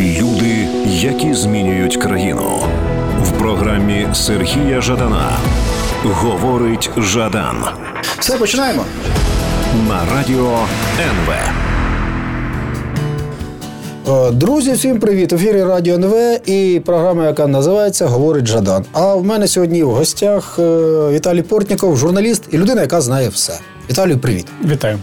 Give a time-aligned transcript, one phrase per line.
[0.00, 2.58] Люди, які змінюють країну
[3.22, 5.30] в програмі Сергія Жадана.
[6.04, 7.56] Говорить Жадан
[8.18, 8.84] Все починаємо.
[9.88, 10.58] на радіо
[11.00, 11.32] НВ.
[14.08, 15.32] Е, Друзі, всім привіт!
[15.32, 16.14] В ефірі Радіо НВ
[16.48, 18.84] і програма, яка називається Говорить Жадан.
[18.92, 20.62] А в мене сьогодні в гостях е,
[21.10, 23.52] Віталій Портніков, журналіст і людина, яка знає все.
[23.90, 24.46] Віталію, привіт.
[24.64, 24.98] Вітаю.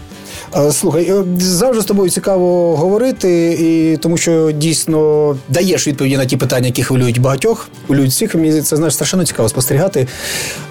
[0.56, 6.24] Е, Слухай, е, завжди з тобою цікаво говорити, і тому що дійсно даєш відповіді на
[6.24, 8.34] ті питання, які хвилюють багатьох, хвилюють всіх.
[8.34, 10.06] Мені це знаєш страшенно цікаво спостерігати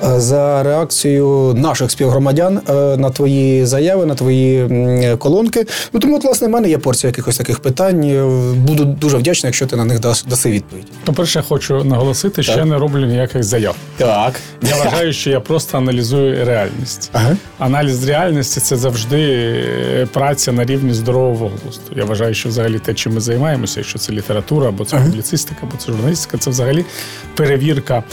[0.04, 2.60] е, за реакцією наших співгромадян
[2.98, 4.68] на твої заяви, на твої
[5.18, 5.66] колонки.
[5.94, 8.00] Ну тому, от, власне, в мене є порція якихось таких питань.
[8.68, 10.86] Буду дуже вдячний, якщо ти на них дас- даси відповідь.
[11.06, 12.60] По-перше, хочу наголосити, що Так.
[12.60, 13.76] я не роблю ніяких заяв.
[13.98, 14.34] Так.
[14.62, 17.10] Я вважаю, що я просто аналізую реальність.
[17.14, 17.38] Ага.
[17.60, 19.66] Аналіз реальності це завжди
[20.14, 21.92] праця на рівні здорового глузду.
[21.96, 25.78] Я вважаю, що взагалі те, чим ми займаємося, якщо це література, або це публіцистика, або
[25.78, 26.86] це журналістика, це взагалі
[27.36, 28.04] перевірка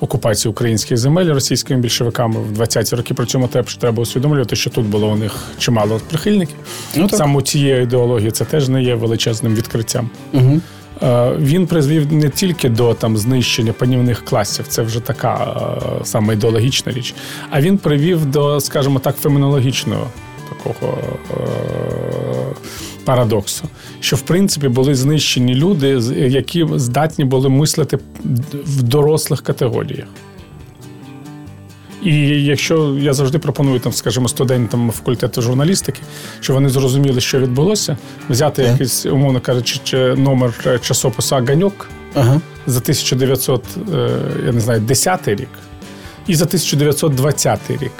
[0.00, 3.14] окупації українських земель російськими більшовиками в 20-ті роки.
[3.14, 6.56] При цьому теж треба усвідомлювати, що тут було у них чимало прихильників.
[6.96, 7.18] Ну, так.
[7.18, 10.10] Саме цієї ідеології це теж не є величезним відкриттям.
[10.32, 10.60] Угу.
[11.38, 15.56] Він призвів не тільки до там знищення панівних класів, це вже така
[16.00, 17.14] е, саме ідеологічна річ,
[17.50, 20.06] а він привів до, скажімо так, фемінологічного
[20.48, 20.98] такого
[23.08, 23.64] парадоксу,
[24.00, 27.98] що в принципі були знищені люди, які здатні були мислити
[28.52, 30.06] в дорослих категоріях.
[32.04, 36.00] І якщо я завжди пропоную там, скажімо, студентам факультету журналістики,
[36.40, 37.96] що вони зрозуміли, що відбулося,
[38.30, 38.72] взяти Так.
[38.72, 42.40] якийсь, умовно кажучи, номер е, часопису Аганьок Ага.
[42.66, 43.64] за 1900,
[43.94, 44.10] е,
[44.46, 45.48] я не знаю, 10 рік
[46.26, 47.92] і за 1920 рік.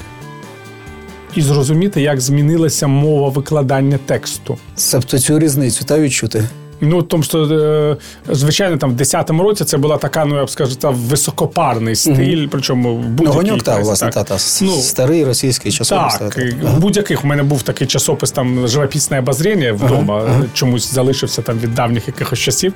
[1.39, 4.59] І зрозуміти, як змінилася мова викладання тексту.
[4.93, 6.45] Тобто цю різницю та відчути.
[6.81, 7.97] Ну, тому що, е,
[8.35, 12.47] звичайно, там в 10-му році це була така, ну я б скажу, та високопарний стиль,
[12.51, 16.15] причому в Ну, будь-якій гоньок, та, власне, та, та, Ну, старий російський часопис.
[16.15, 16.79] Так, та, та.
[16.79, 22.09] будь-яких у мене був такий часопис, там живописне обозріння вдома, чомусь залишився там від давніх
[22.09, 22.73] якихось часів.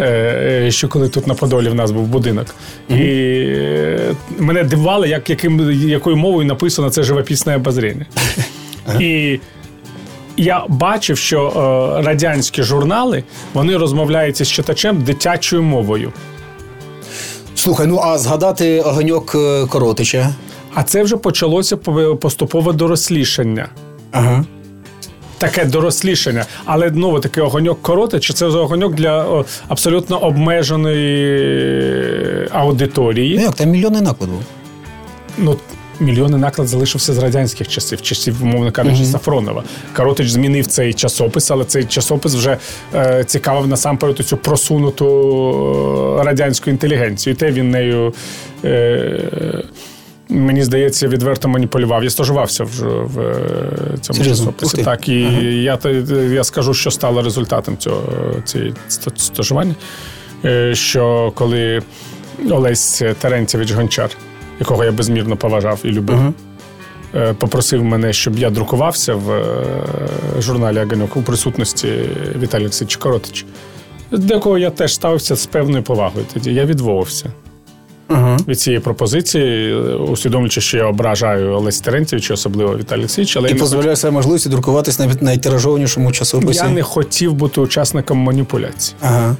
[0.00, 2.46] Е, Що коли тут на Подолі в нас був будинок.
[2.88, 8.06] І е, мене дивувало, як, яким, якою мовою написано це живописне обозріння.
[9.00, 9.40] І
[10.36, 13.24] я бачив, що е, радянські журнали
[13.54, 16.12] вони розмовляють із читачем дитячою мовою.
[17.54, 20.34] Слухай, ну а згадати огоньок е, Коротича.
[20.74, 23.68] А це вже почалося поступове дорослішання.
[24.12, 24.44] Ага.
[25.38, 33.36] Таке дорослішання, але знову таки огоньок коротить, чи це огоньок для о, абсолютно обмеженої аудиторії.
[33.36, 34.32] Ну як, там мільйони накладу.
[35.38, 35.56] Ну,
[36.00, 39.64] мільйонний наклад залишився з радянських часів, часів, умовно кажучи, Сафронова.
[39.96, 42.56] Коротич змінив цей часопис, але цей часопис вже
[42.94, 45.06] е, цікавив насамперед цю просунуту
[46.20, 47.34] е, радянську інтелігенцію.
[47.34, 48.14] І те він нею.
[48.64, 49.64] Е,
[50.28, 52.04] Мені здається, відверто маніпулював.
[52.04, 52.68] Я стажувався в,
[53.04, 54.82] в е, цьому часописі.
[54.82, 55.20] Так, і
[55.62, 55.78] я,
[56.30, 58.02] я скажу, що стало результатом цього
[58.44, 58.74] цієї
[59.16, 59.74] стажування.
[60.44, 61.82] Е, Що коли
[62.50, 64.10] Олесь Терентьєвич Гончар,
[64.60, 66.34] якого я безмірно поважав і любив,
[67.14, 69.42] е, попросив мене, щоб я друкувався в
[70.38, 71.88] журналі Аганьок у присутності
[72.40, 73.46] Віталія Олексійовича Коротича,
[74.10, 76.54] до якого я теж ставився з певною повагою тоді.
[76.54, 77.32] Я відмовився
[78.08, 78.36] Ага.
[78.48, 83.54] від цієї пропозиції, е, усвідомлюючи, що я ображаю Олеся Терентьєвича, особливо Віталій Олексійович, але І
[83.54, 86.60] дозволяю себе можливості друкуватись навіть на найтиражованішому часописі.
[86.64, 88.94] я не хотів бути учасником маніпуляцій.
[89.00, 89.36] Ага.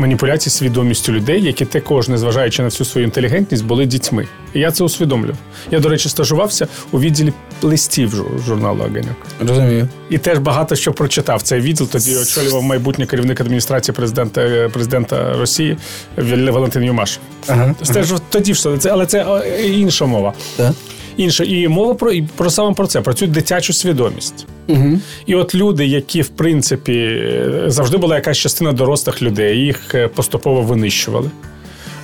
[0.00, 4.26] Маніпуляцій свідомістю людей, які також, незважаючи на всю свою інтелігентність, були дітьми.
[4.54, 5.36] І я це усвідомлював.
[5.70, 7.32] Я, до речі, стажувався у відділі
[7.62, 9.16] листів журналу Аганьок.
[9.48, 9.88] Розумію.
[10.10, 11.42] І теж багато що прочитав.
[11.42, 15.76] Цей відділ тоді очолював майбутній керівник адміністрації президента, президента Росії
[16.16, 17.20] Вал- Валентин Юмашев.
[17.48, 17.74] Ага.
[17.90, 20.32] Ж тоді ж, це, але це е, інша мова.
[20.56, 20.72] Так.
[21.20, 21.44] Інше.
[21.44, 24.46] І мова про і про саме про це, про цю дитячу свідомість.
[24.68, 24.98] Угу.
[25.26, 30.08] І от люди, які в принципі е, завжди була якась частина дорослих людей, їх е,
[30.08, 31.30] поступово винищували.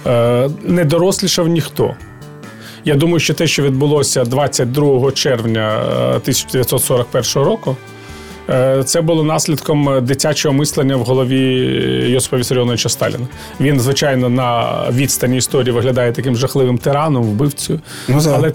[0.06, 1.94] Е, Не дорослішав ніхто.
[2.84, 7.76] Я думаю, що те, що відбулося 22 червня е, 1941 року,
[8.84, 11.40] це було наслідком дитячого мислення в голові
[12.10, 13.26] Йосипа Вісаріоновича Сталіна.
[13.60, 18.32] Він, звичайно, на відстані історії виглядає таким жахливим тираном, вбивцею, Ну, так.
[18.36, 18.52] але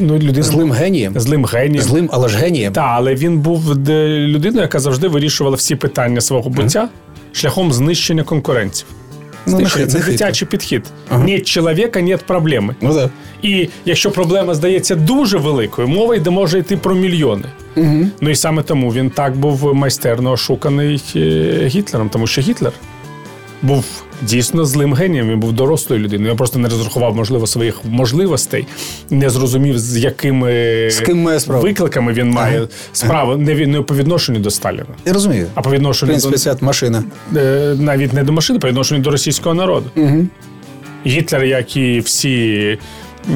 [0.00, 1.12] ну, людина Злим генієм.
[1.20, 1.84] злим генієм.
[1.84, 2.72] Злим, але ж генієм.
[2.72, 3.68] Так, але він був
[4.08, 6.88] людиною, яка завжди вирішувала всі питання свого буття
[7.32, 8.86] шляхом знищення конкурентів.
[9.46, 9.86] Ну, не Знищення.
[9.86, 10.84] Це дитячий підхід.
[11.24, 12.74] Нет чоловіка, нет проблеми.
[12.80, 13.10] Ну так.
[13.42, 17.44] І якщо проблема здається дуже великою, мова йде може йти про мільйони.
[17.76, 18.06] Угу.
[18.20, 21.20] Ну і саме тому він так був майстерно ошуканий е,
[21.66, 22.72] Гітлером, тому що Гітлер
[23.62, 23.84] був
[24.22, 26.30] дійсно злим генієм, він був дорослою людиною.
[26.30, 28.66] Він просто не розрахував, можливо, своїх можливостей,
[29.10, 30.50] не зрозумів, з якими
[30.90, 31.62] З ким має справу.
[31.62, 35.46] викликами він має справу не, не по відношенню до Сталіна, Я розумію.
[35.54, 37.04] а по В відношенню принципі, це машина.
[37.36, 39.90] е, навіть не до машини, по відношенню до російського народу.
[39.96, 40.26] Угу.
[41.06, 42.78] Гітлер, як і всі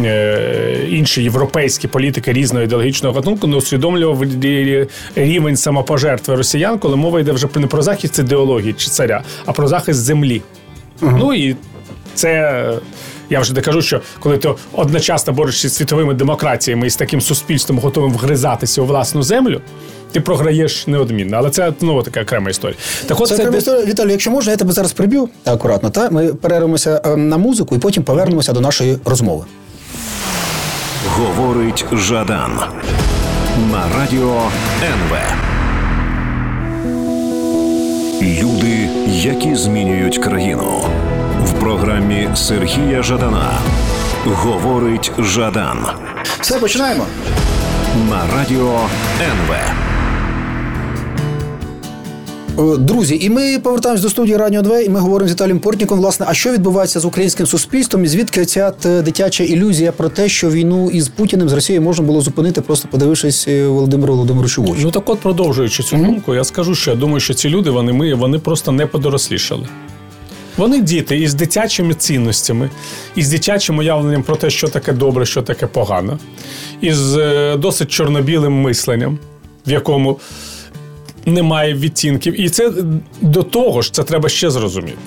[0.05, 4.25] е, інші європейські політики різного ідеологічного гатунку, не усвідомлював
[5.17, 9.69] рівень самопожертви росіян, коли мова йде вже не про захист ідеології чи царя, а про
[9.69, 10.43] захист землі.
[11.03, 11.57] Ну і
[12.15, 12.65] це.
[13.31, 17.21] Я вже не кажу, що коли ти одночасно борешся з світовими демократіями і з таким
[17.21, 19.61] суспільством готовим вгризатися у власну землю,
[20.13, 21.37] ти програєш неодмінно.
[21.37, 22.77] Але це знову така окрема історія.
[23.07, 23.85] Так от Це це, окрема де- історія.
[23.87, 25.91] Віталій, якщо можна, я тебе зараз приб'ю акуратно.
[25.91, 26.11] Та?
[26.11, 29.45] Ми перервемося е, на музику і потім повернемося до нашої розмови.
[31.09, 32.53] Говорить Жадан
[33.73, 34.43] на радіо
[34.83, 35.17] НВ.
[38.23, 40.85] Люди, які змінюють країну.
[41.45, 43.53] В програмі Сергія Жадана.
[44.27, 45.87] Говорить Жадан
[46.41, 47.07] Все, починаємо.
[48.11, 48.81] на радіо
[49.21, 49.55] НВ.
[52.61, 55.99] Е, Друзі, і ми повертаємось до студії Радіо 2, і ми говоримо з Віталієм Портніком,
[55.99, 58.73] власне, а що відбувається з українським суспільством, і звідки ця
[59.05, 63.49] дитяча ілюзія про те, що війну із Путіним з Росією можна було зупинити, просто подивившись
[63.49, 64.81] е, Володимиру Володимировичу в очі.
[64.85, 67.93] Ну так от, продовжуючи цю думку, я скажу, що я думаю, що ці люди вони
[67.93, 69.67] ми вони просто не подорослішали.
[70.57, 72.71] Вони діти із дитячими цінностями,
[73.17, 76.19] із дитячим уявленням про те, що таке добре, що таке погано,
[76.81, 79.19] із е, досить чорно-білим мисленням,
[79.67, 80.19] в якому
[81.27, 82.41] немає відтінків.
[82.41, 82.73] І це
[83.21, 84.99] до того ж, це треба ще зрозуміти,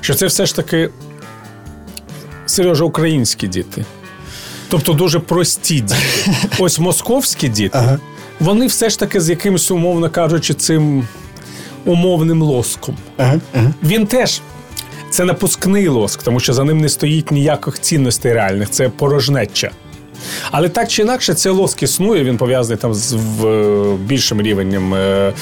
[0.00, 0.90] що це все ж таки
[2.46, 3.84] Сережа, українські діти.
[4.68, 5.96] Тобто дуже прості діти.
[6.58, 7.98] Ось московські діти, Ага.
[8.40, 11.06] вони все ж таки з якимось, умовно кажучи, цим
[11.84, 12.96] умовним лоском.
[13.16, 13.72] Ага, ага.
[13.82, 14.40] Він теж
[15.10, 19.70] це напускний лоск, тому що за ним не стоїть ніяких цінностей реальних, це порожнеча.
[20.50, 24.94] Але так чи інакше, цей лоск існує, він пов'язаний там з в, е, більшим рівнем
[24.94, 25.32] е,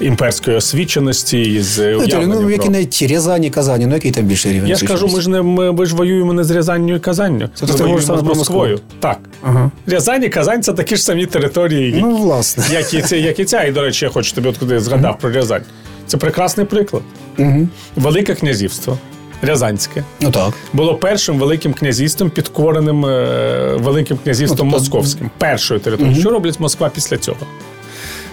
[0.00, 4.68] імперської освіченості з уявленням ну, які навіть Рязані, Казані, ну який там більший рівень?
[4.68, 7.48] Я ж кажу, ми ж не ми, ми ж воюємо не з Рязанню і Казанню.
[7.54, 8.80] Це ми воюємо саме з Москвою.
[9.00, 9.18] Так.
[9.42, 9.70] Ага.
[9.86, 12.64] Рязань і Казань це такі ж самі території, Ну, власне.
[12.72, 13.64] як і, це, як і ця.
[13.64, 15.62] І, до речі, я хочу тобі от куди згадав про Рязань.
[16.06, 17.02] Це прекрасний приклад.
[17.38, 17.68] Угу.
[17.96, 18.98] Велике князівство
[19.42, 20.52] Рязанське Ну так.
[20.72, 25.30] було першим великим князівством, підкореним е, великим князівством Ну, тобто- московським.
[25.38, 26.20] Першою територією.
[26.20, 27.38] Що роблять Москва після цього?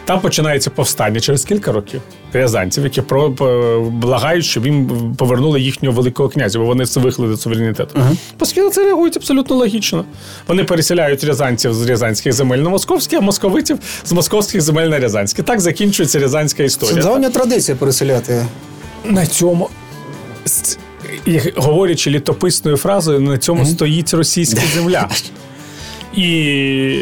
[0.06, 2.02] Там починається повстання через кілька років
[2.34, 3.30] рязанців, які про,
[3.92, 8.00] благають, щоб їм повернули їхнього великого князя, бо вони все вихлили суверенітету.
[8.40, 10.06] Москві на це реагують абсолютно логічно.
[10.48, 15.44] Вони переселяють рязанців з рязанських земель на московські, а московитів з московських земель на рязанські.
[15.44, 16.96] Так закінчується рязанська історія.
[16.96, 18.46] Це давня традиція переселяти.
[19.06, 19.70] На цьому.
[21.56, 25.10] Говорячи літописною фразою, на цьому стоїть російська земля.
[26.16, 26.30] І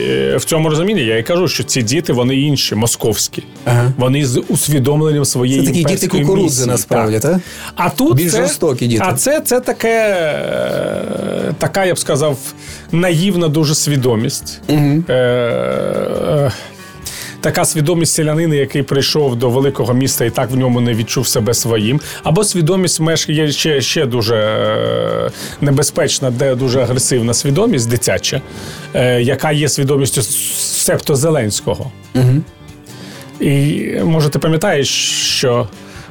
[0.09, 3.43] е, в цьому розумінні я і кажу, що ці діти вони інші, московські.
[3.65, 3.91] Ага.
[3.97, 7.39] Вони з усвідомленням своєї Це такі діти кукурудзи, насправді, так?
[7.75, 9.03] А тут Більш це, жорстокі діти.
[9.05, 10.15] А це, це таке,
[11.49, 12.37] е, така, я б сказав,
[12.91, 14.61] наївна дуже свідомість.
[14.69, 15.03] Угу.
[15.09, 16.51] Е, е,
[17.43, 21.53] Така свідомість селянина, який прийшов до великого міста і так в ньому не відчув себе
[21.53, 25.31] своїм, або свідомість меж є ще, ще дуже е,
[25.61, 28.41] небезпечна, де дуже агресивна свідомість дитяча,
[28.93, 31.91] е, яка є свідомістю септо Зеленського.
[32.15, 32.41] Угу.
[33.39, 34.89] І може ти пам'ятаєш,
[35.37, 35.67] що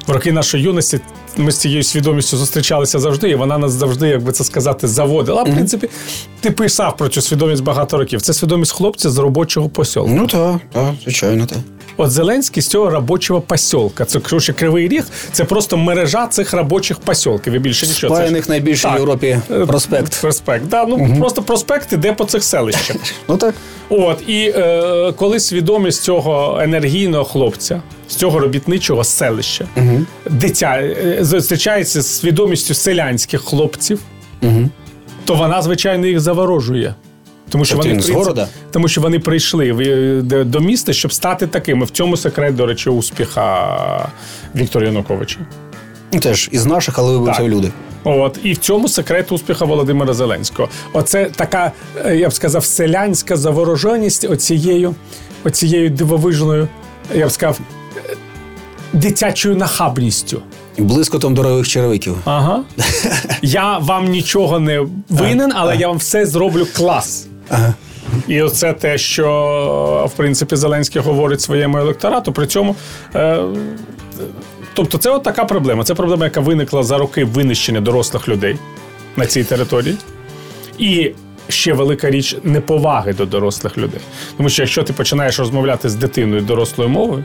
[0.07, 0.99] в роки нашої юності
[1.37, 5.41] ми з цією свідомістю зустрічалися завжди, і вона нас завжди, як би це сказати, заводила.
[5.41, 5.89] А в принципі,
[6.41, 8.21] ти писав про цю свідомість багато років.
[8.21, 10.09] Це свідомість хлопця з робочого посілку.
[10.09, 11.57] Ну так, так, звичайно, так.
[11.97, 14.05] От Зеленський з цього робочого посілка.
[14.05, 17.53] Це коротше, Кривий Ріг, це просто мережа цих робочих посілків.
[17.53, 18.15] І більше нічого.
[18.15, 20.21] Спаяних найбільше в Європі проспект.
[20.21, 20.67] Проспект.
[20.67, 21.15] Да, ну угу.
[21.19, 22.97] просто проспект іде по цих селищах.
[23.27, 23.55] Ну так.
[23.89, 30.05] От і е, коли свідомість цього енергійного хлопця, з цього робітничого селища, угу.
[30.29, 33.99] дитя е, зустрічається з свідомістю селянських хлопців,
[34.41, 34.69] угу.
[35.25, 36.95] то вона, звичайно, їх заворожує.
[37.49, 38.39] Тому що, вони, принцип,
[38.71, 39.73] тому що вони прийшли
[40.45, 41.85] до міста, щоб стати такими.
[41.85, 44.09] В цьому секрет, до речі, успіха
[44.55, 45.37] Віктора Януковича.
[46.13, 47.71] Ну, теж із наших, але вибився люди.
[48.03, 50.69] От і в цьому секрет успіху Володимира Зеленського.
[50.93, 51.71] Оце така,
[52.05, 54.95] е, я б сказав, селянська завороженість оцією,
[55.43, 56.67] оцією дивовижною,
[57.15, 57.59] я б сказав,
[57.97, 58.15] е,
[58.93, 60.41] дитячою нахабністю.
[60.77, 62.17] Блискотом дорогих черевиків.
[62.25, 62.63] Ага.
[63.41, 67.27] Я вам нічого не винен, але я вам все зроблю клас.
[67.49, 67.73] Ага.
[68.27, 72.33] І оце те, що в принципі Зеленський говорить своєму електорату.
[72.33, 72.75] При цьому.
[73.15, 73.37] Е,
[74.73, 75.83] Тобто, це от така проблема.
[75.83, 78.57] Це проблема, яка виникла за роки винищення дорослих людей
[79.15, 79.97] на цій території.
[80.77, 81.11] І
[81.47, 83.99] ще велика річ неповаги до дорослих людей.
[84.37, 87.23] Тому що якщо ти починаєш розмовляти з дитиною дорослою мовою,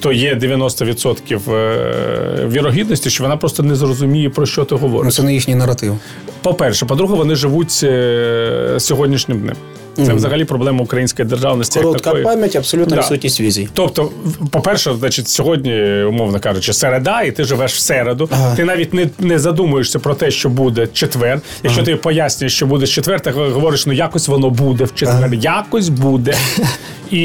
[0.00, 5.04] то є 90% е, вірогідності, що вона просто не зрозуміє, про що ти говориш.
[5.04, 5.98] Ну, Це не їхній наратив.
[6.42, 9.56] По-перше, по-друге, вони живуть е, сьогоднішнім днем.
[9.98, 10.14] Це mm-hmm.
[10.14, 11.80] взагалі проблема української державності.
[11.80, 13.00] Коротка як пам'ять, абсолютно да.
[13.00, 13.68] відсутність візій.
[13.72, 14.10] Тобто,
[14.50, 18.28] по-перше, значить, сьогодні, умовно кажучи, середа, і ти живеш в середу.
[18.32, 18.56] Ага.
[18.56, 21.40] Ти навіть не не задумуєшся про те, що буде четвер.
[21.62, 21.90] Якщо ага.
[21.90, 25.34] ти пояснюєш, що буде четвер, ти говориш, ну якось воно буде в четвер, ага.
[25.34, 26.34] якось буде.
[27.10, 27.24] І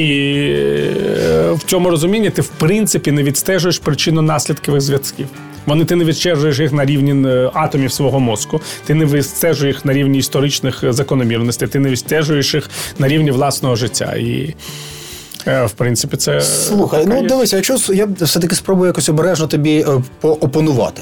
[1.29, 5.27] е, в цьому розумінні ти в принципі не відстежуєш причину наслідкових зв'язків.
[5.65, 9.85] Вони ти не відстежуєш їх на рівні е, атомів свого мозку, ти не відстежуєш їх
[9.85, 14.13] на рівні історичних е, закономірностей, ти не відстежуєш їх на рівні власного життя.
[14.15, 14.55] І
[15.45, 17.05] в принципі, це слухай.
[17.07, 19.85] Ну дивися, якщо я все таки спробую якось обережно тобі
[20.21, 21.01] поопонувати.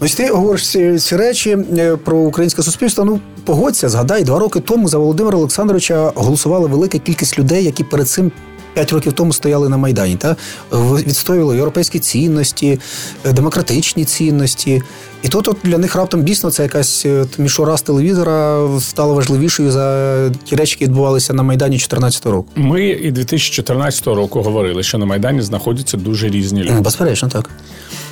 [0.00, 1.58] Ось ти говориш ці, ці речі
[2.04, 3.04] про українське суспільство.
[3.04, 8.08] Ну погодься, згадай, два роки тому за Володимира Олександровича голосувала велика кількість людей, які перед
[8.08, 8.32] цим
[8.74, 10.36] п'ять років тому стояли на Майдані, та
[10.72, 12.80] відстоювали європейські цінності,
[13.24, 14.82] е, демократичні цінності.
[15.22, 19.70] І тут от для них раптом дійсно це якась е, мішура з телевізора стала важливішою
[19.70, 22.48] за ті речі, які відбувалися на Майдані 2014 року.
[22.54, 26.80] Ми і 2014 року говорили, що на Майдані знаходяться дуже різні люди.
[26.80, 27.50] Безперечно, так.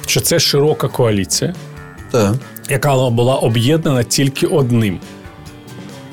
[0.06, 1.54] Що це широка коаліція,
[2.10, 2.34] так.
[2.70, 5.00] яка була об'єднана тільки одним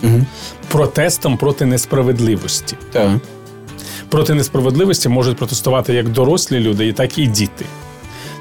[0.03, 0.25] угу.
[0.67, 2.75] протестом проти несправедливості.
[2.91, 3.11] Так
[4.09, 7.65] проти несправедливості можуть протестувати як дорослі люди, так і діти.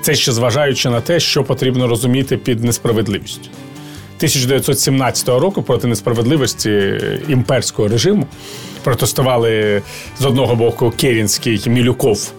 [0.03, 3.49] Це ще зважаючи на те, що потрібно розуміти під несправедливістю.
[4.17, 8.27] 1917 року проти несправедливості імперського режиму
[8.83, 9.83] протестували
[10.21, 12.33] з одного боку Керінський, Мілюков,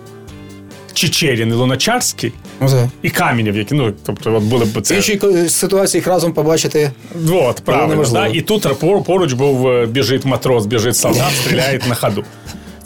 [0.94, 2.90] Чечерін і Луначарський okay.
[3.02, 6.92] і Камінів, які ну тобто от були б це іншій ситуації їх разом побачити.
[7.32, 8.28] От, правильно, да?
[8.28, 8.68] І тут
[9.06, 12.24] поруч був е, біжить матрос, біжить солдат, стріляє на ходу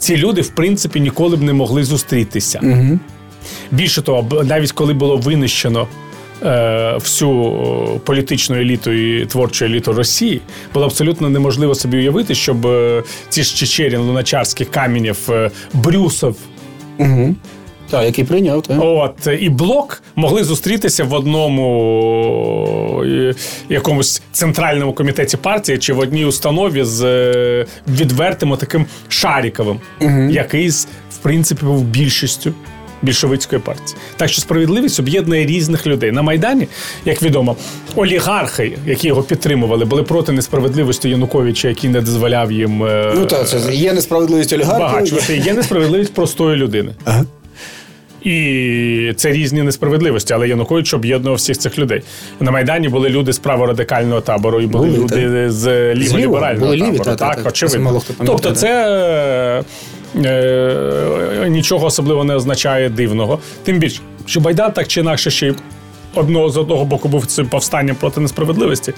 [0.00, 2.60] ці люди, в принципі, ніколи б не могли зустрітися.
[2.62, 2.98] Угу.
[3.70, 5.88] Більше того, навіть коли було винищено
[6.42, 10.40] е, всю політичну еліту і творчу еліту Росії,
[10.74, 16.36] було абсолютно неможливо собі уявити, щоб е, ці ж Чечерін, Луначарських, Камінєв, е, Брюсов.
[16.98, 17.34] Угу.
[17.90, 18.78] Так, який прийняв, так.
[18.80, 23.04] От і блок могли зустрітися в одному
[23.68, 30.20] якомусь центральному комітеті партії чи в одній установі з е, відвертим таким Шаріковим, угу.
[30.30, 30.68] який
[31.10, 32.52] в принципі був більшістю.
[33.02, 36.68] Більшовицької партії, так що справедливість об'єднує різних людей на майдані.
[37.04, 37.56] Як відомо,
[37.96, 43.48] олігархи, які його підтримували, були проти несправедливості Януковича, який не дозволяв їм е, ну так,
[43.48, 44.80] це є несправедливість олігархів.
[44.80, 45.36] Багачувати.
[45.36, 46.92] Є несправедливість простої людини.
[47.04, 47.24] Ага.
[48.22, 52.02] І це різні несправедливості, але Янукович об'єднував всіх цих людей.
[52.40, 55.50] На Майдані були люди з праворадикального табору, і були, Були, люди та...
[55.50, 57.04] з ліволіберального ліві, табору.
[57.04, 57.84] та, так, так, очевидно.
[57.84, 59.64] Мало хто пам'ятає, тобто, це
[60.16, 63.38] е, е, нічого особливо не означає дивного.
[63.64, 65.54] Тим більше, що Майдан так чи інакше ще й
[66.14, 68.94] одного з одного боку був цим повстанням проти несправедливості,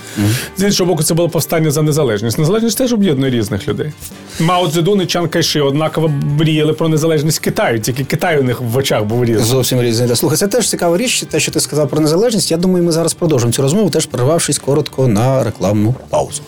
[0.57, 2.39] з іншого боку, це було повстання за незалежність.
[2.39, 3.93] Незалежність теж об'єднує різних людей.
[4.41, 8.77] Мао Цзедун і Чан Кайши однаково мріяли про незалежність Китаю, тільки Китай у них в
[8.77, 9.45] очах був різний.
[9.45, 10.09] Зовсім різні.
[10.09, 12.51] Та, Слухай, це теж цікава річ, те, що ти сказав про незалежність.
[12.51, 16.43] Я думаю, ми зараз продовжимо цю розмову, теж перервавшись коротко на рекламну паузу.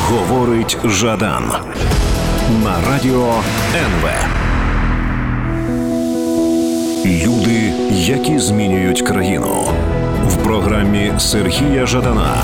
[0.00, 1.52] Говорить Жадан
[2.64, 3.34] на радіо
[3.74, 4.08] НВ.
[7.06, 7.63] Люди,
[7.94, 9.68] які змінюють країну.
[10.28, 12.36] В програмі Сергія Жадана.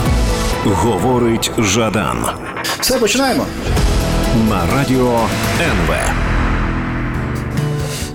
[0.65, 2.19] Говорить Жадан
[2.81, 3.47] Все, починаємо.
[4.51, 5.21] на радіо
[5.61, 5.95] НВ.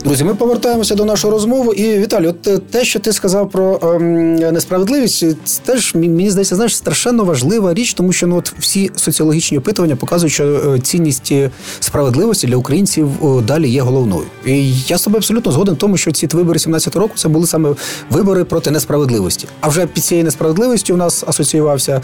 [0.06, 1.74] Друзі, ми повертаємося до нашої розмови.
[1.76, 6.56] І Віталій, от е, те, що ти сказав про ем, несправедливість, це теж мені здається,
[6.56, 11.32] знаєш, страшенно важлива річ, тому що ну от всі соціологічні опитування показують, що е, цінність
[11.32, 13.10] е, справедливості для українців
[13.48, 14.26] далі є головною.
[14.46, 17.48] І я з тобою абсолютно згоден в тому, що ці вибори 17 року це були
[17.48, 17.76] саме
[18.10, 19.48] вибори проти несправедливості.
[19.62, 22.02] А вже під цією несправедливістю у нас асоціювався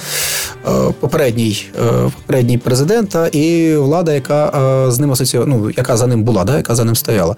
[0.67, 4.47] е, попередній, е, попередній президента і влада, яка
[4.87, 7.35] е, з ним асоціювала, ну яка за ним була, да, яка за ним стояла.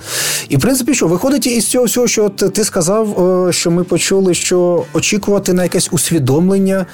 [0.54, 4.34] І в принципі, що виходить із цього всього, що ти сказав, е, що ми почули,
[4.34, 6.86] що очікувати на якесь усвідомлення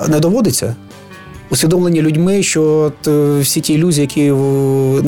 [0.00, 0.76] е, не доводиться.
[1.50, 4.20] Усвідомлення людьми, що от, е, всі ті ілюзії, які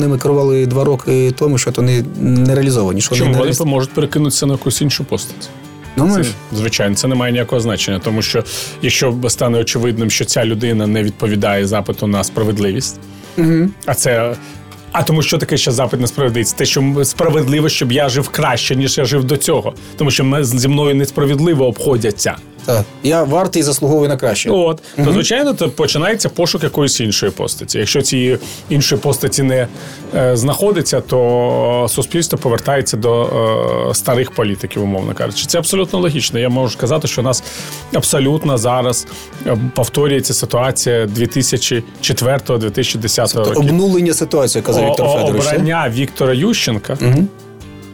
[0.01, 3.01] ними керували два роки тому, що вони не реалізовані.
[3.01, 5.49] Що Чому вони не вони можуть перекинутися на якусь іншу постать?
[5.97, 6.27] Думаєш?
[6.27, 8.43] Це, звичайно, це не має ніякого значення, тому що
[8.81, 12.99] якщо стане очевидним, що ця людина не відповідає запиту на справедливість,
[13.37, 13.69] Угу.
[13.85, 14.35] а це.
[14.91, 16.57] А тому що таке ще запит на справедливість?
[16.57, 19.73] Те, що справедливо, щоб я жив краще, ніж я жив до цього.
[19.97, 22.35] Тому що ми зі мною несправедливо обходяться.
[22.65, 22.85] Так.
[23.03, 24.49] Я вартий і заслуговую на краще.
[24.49, 27.79] От то звичайно, то починається пошук якоїсь іншої постаті.
[27.79, 28.37] Якщо цієї
[28.69, 29.67] іншої постаті не
[30.15, 33.23] е, знаходиться, то суспільство повертається до
[33.89, 35.45] е, старих політиків, умовно кажучи.
[35.45, 36.39] Це абсолютно логічно.
[36.39, 37.43] Я можу сказати, що у нас
[37.93, 39.07] абсолютно зараз
[39.45, 43.57] е, повторюється ситуація 2004-2010 років.
[43.57, 45.45] Обнулення ситуації, казав Віктор Федорович.
[45.45, 46.97] Обрання Віктора Ющенка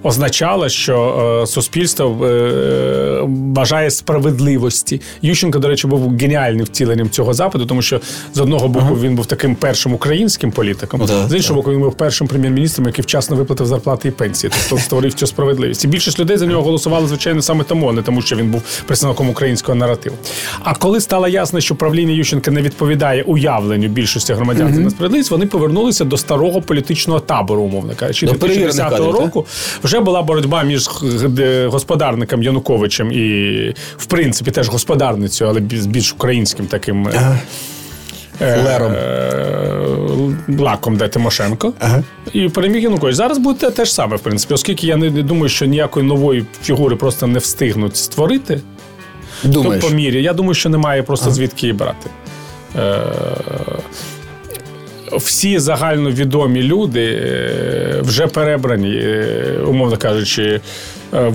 [0.07, 0.95] означало, що
[1.43, 5.01] е, суспільство е, бажає справедливості.
[5.21, 8.01] Ющенко, до речі, був геніальним втіленням цього запиту, тому що
[8.33, 11.79] з одного боку він був таким першим українським політиком, Ну, так, з іншого боку, він
[11.79, 15.83] був першим прем'єр-міністром, який вчасно виплатив зарплати і пенсії, тобто створив цю справедливість.
[15.85, 18.61] І більшість людей за нього голосували, звичайно, саме тому, а не тому, що він був
[18.85, 20.15] представником українського наративу.
[20.63, 25.45] А коли стало ясно, що правління Ющенка не відповідає уявленню більшості громадян за несправедливість, вони
[25.45, 29.25] повернулися до старого політичного табору, умовно кажучи, До перевірених 2010 кадрів, так?
[29.25, 29.45] року
[29.83, 33.49] вже була боротьба між г- господарником Януковичем і,
[33.97, 37.07] в принципі, теж господарницею, але більш більш українським таким.
[37.07, 37.39] е,
[38.41, 38.91] е, Флером.
[38.93, 41.73] е, Лаком, де Тимошенко.
[41.79, 42.03] Ага.
[42.33, 43.15] І переміг Янукович.
[43.15, 46.95] Зараз буде те, ж саме, в принципі, оскільки я не, думаю, що ніякої нової фігури
[46.95, 48.61] просто не встигнуть створити.
[49.43, 49.83] Думаєш?
[49.83, 50.23] То по мірі.
[50.23, 52.09] Я думаю, що немає просто звідки її брати.
[55.11, 60.61] Всі загальновідомі люди е, вже перебрані, е, умовно кажучи,
[61.13, 61.33] е,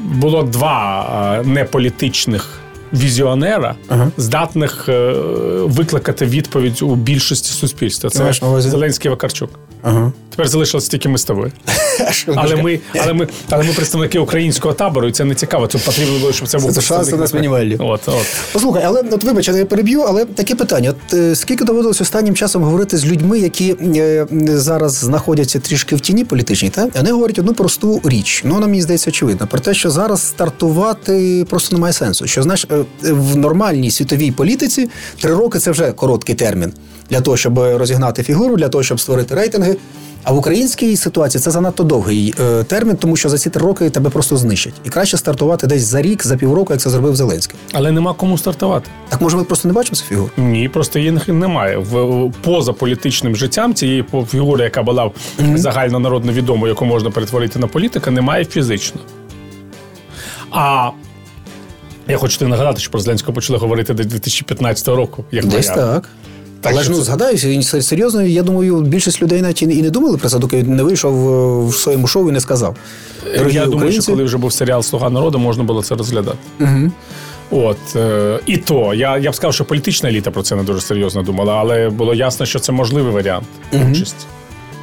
[0.00, 2.60] було два неполітичних
[2.92, 4.10] візіонера, Ага.
[4.16, 4.88] здатних
[5.62, 8.10] викликати відповідь у більшості суспільства.
[8.10, 8.32] Це?
[8.60, 9.50] Зеленський Вакарчук.
[9.82, 10.12] Ага.
[10.36, 11.52] Тепер залишилось тільки ми з тобою.
[12.36, 15.66] Але ми, але ми, але ми представники українського табору, і це не цікаво.
[15.66, 17.76] Це потрібно було, щоб це був Це шанси нас мінімальні.
[17.78, 18.26] От, от.
[18.52, 22.62] Послухай, але от вибач, я переб'ю, але таке питання: от е, скільки доводилось останнім часом
[22.62, 27.54] говорити з людьми, які е, зараз знаходяться трішки в тіні політичній, та вони говорять одну
[27.54, 28.42] просту річ.
[28.44, 32.26] Ну вона мені здається очевидно про те, що зараз стартувати просто немає сенсу.
[32.26, 34.88] Що знаєш, е, в нормальній світовій політиці
[35.20, 36.72] три роки це вже короткий термін
[37.10, 39.76] для того, щоб розігнати фігуру, для того, щоб створити рейтинги.
[40.24, 43.90] А в українській ситуації це занадто довгий е, термін, тому що за ці три роки
[43.90, 44.74] тебе просто знищать.
[44.84, 47.56] І краще стартувати десь за рік, за півроку, як це зробив Зеленський.
[47.72, 48.90] Але нема кому стартувати.
[49.08, 50.30] Так може ми просто не бачимо цю фігуру?
[50.36, 51.78] Ні, просто її немає.
[51.78, 55.10] В поза політичним життям цієї фігури, яка була
[55.54, 59.00] загальнонародно відомою, яку можна перетворити на політика, немає фізично.
[60.50, 60.90] А
[62.08, 65.24] я хочу тобі нагадати, що про Зеленського почали говорити до 2015 року.
[65.32, 66.08] Як Десь так.
[66.64, 69.90] Так Але ж ну це- згадаюся, він серйозно, я думаю, більшість людей навіть і не
[69.90, 72.76] думали про це, доки він не вийшов е, в своєму шоу і не сказав.
[73.38, 76.38] Дорогі я думаю, що коли вже був серіал Слуга народу, можна було це розглядати.
[76.60, 76.90] Угу.
[77.50, 80.80] От е, і то я, я б сказав, що політична еліта про це не дуже
[80.80, 83.46] серйозно думала, але було ясно, що це можливий варіант
[83.90, 84.26] участі.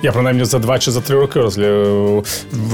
[0.04, 2.22] Я принаймні за два чи за три роки розгля...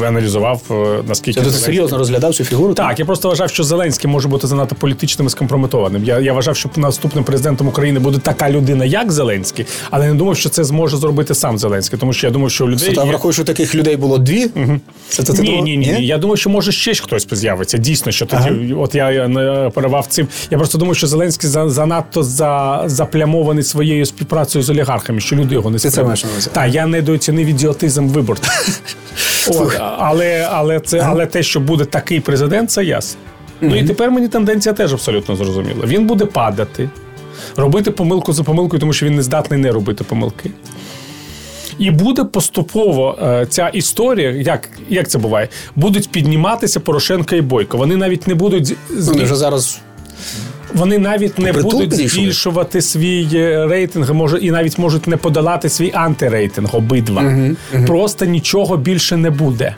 [0.07, 2.73] аналізував, е, наскільки ти серйозно розглядав цю фігуру?
[2.73, 6.03] Так, я просто вважав, що Зеленський може бути занадто політичним і скомпрометованим.
[6.03, 10.37] Я я вважав, що наступним президентом України буде така людина, як Зеленський, але не думав,
[10.37, 12.93] що це зможе зробити сам Зеленський, тому що я думав, що у людей.
[12.93, 13.09] Та є...
[13.09, 14.45] враховую, що таких людей було дві.
[14.45, 14.79] Угу.
[15.09, 16.05] Це, це, ні, ні, ні, ні.
[16.05, 17.77] Я думаю, що може ще хтось з'явиться.
[17.77, 18.81] Дійсно, що тоді, ага.
[18.81, 20.27] от я не перевав цим.
[20.51, 25.69] Я просто думаю, що Зеленський занадто за, заплямований своєю співпрацею з олігархами, що люди його
[25.69, 26.25] не сприймають.
[26.53, 26.87] Так, я
[27.17, 28.81] недооцінив ідіотизм виборців.
[29.97, 33.21] але, але, це, але те, що буде такий президент, це ясно.
[33.61, 35.85] Ну і тепер мені тенденція теж абсолютно зрозуміла.
[35.85, 36.89] Він буде падати,
[37.55, 40.51] робити помилку за помилкою, тому що він не здатний не робити помилки.
[41.79, 47.77] І буде поступово е, ця історія, як як це буває, будуть підніматися Порошенка і Бойко.
[47.77, 49.81] Вони навіть не будуть Вони вже зараз.
[50.73, 55.91] Вони навіть не будуть збільшувати свій е, рейтинг, може і навіть можуть не подолати свій
[55.93, 57.21] антирейтинг обидва.
[57.21, 57.87] Uh-huh, uh-huh.
[57.87, 59.75] Просто нічого більше не буде.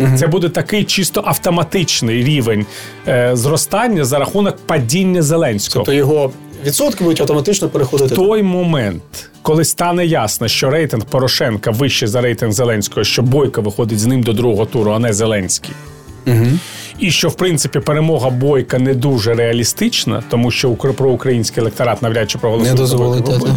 [0.00, 0.16] Uh-huh.
[0.16, 2.66] Це буде такий чисто автоматичний рівень
[3.08, 5.84] е, зростання за рахунок падіння Зеленського.
[5.84, 6.32] Тобто його
[6.66, 8.14] відсотки будуть автоматично переходити.
[8.14, 13.98] Той момент, коли стане ясно, що рейтинг Порошенка вищий за рейтинг Зеленського, що Бойко виходить
[13.98, 15.70] з ним до другого туру, а не Зеленський.
[16.26, 16.58] Угу
[17.02, 22.30] і що в принципі перемога бойка не дуже реалістична, тому що про український електорат навряд
[22.30, 22.76] чи проголосує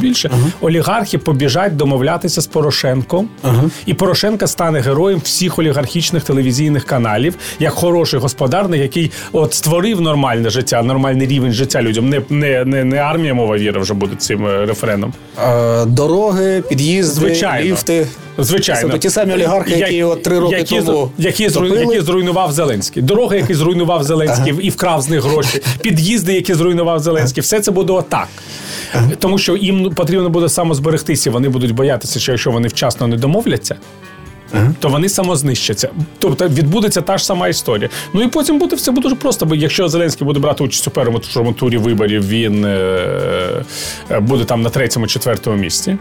[0.01, 0.30] більше.
[0.34, 0.47] Ага.
[0.62, 3.63] Олігархи побіжать домовлятися з Порошенком, ага.
[3.86, 10.49] і Порошенка стане героєм всіх олігархічних телевізійних каналів, як хороший господарник, який от створив нормальне
[10.49, 12.10] життя, нормальний рівень життя людям.
[12.10, 15.13] Не не, не, не армія мова віра вже буде цим е, рефреном.
[15.45, 17.71] А, дороги, під'їзди, Звичайно.
[17.71, 18.08] ліфти.
[18.38, 22.52] Звичайно, Це ті самі олігархи, які от три роки які, тому які, зруйну, які зруйнував
[22.52, 23.04] Зеленський.
[23.04, 24.62] Дороги, які зруйнував Зеленський ага.
[24.62, 28.28] і вкрав з них гроші, під'їзди, які зруйнував Зеленський, все це буде отак.
[28.93, 29.12] Ага.
[29.19, 31.32] Тому що їм потрібно буде самозберегтися.
[31.32, 33.76] Вони будуть боятися, що якщо вони вчасно не домовляться.
[34.54, 34.74] Ага.
[34.80, 35.89] То вони самознищаться.
[36.19, 37.89] Тобто відбудеться та ж сама історія.
[38.13, 39.45] Ну і потім буде все буде дуже просто.
[39.45, 42.78] Бо якщо Зеленський буде брати участь у першому турі виборів, він е,
[44.12, 45.98] е, буде там на третьому, четвертому місці.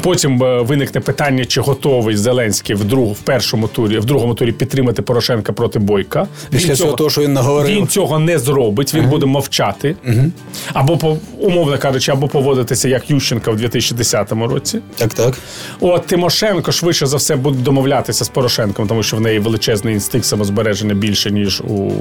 [0.00, 4.52] Потім е, виникне питання, чи готовий Зеленський в друг, в першому турі, в другому турі
[4.52, 6.26] підтримати Порошенка проти Бойка.
[6.50, 7.76] Після він цього, того, що він наговорив.
[7.76, 8.94] Він цього не зробить.
[8.94, 9.08] Він uh-huh.
[9.08, 10.30] буде мовчати, uh-huh.
[10.72, 14.80] або по умовно кажучи, або поводитися як Ющенка в 2010 році.
[14.96, 15.38] Так, так.
[15.80, 20.26] От Тимошенко швидше за все буде домовлятися з Порошенком, тому що в неї величезний інстинкт
[20.26, 21.92] самозбереження більше ніж у.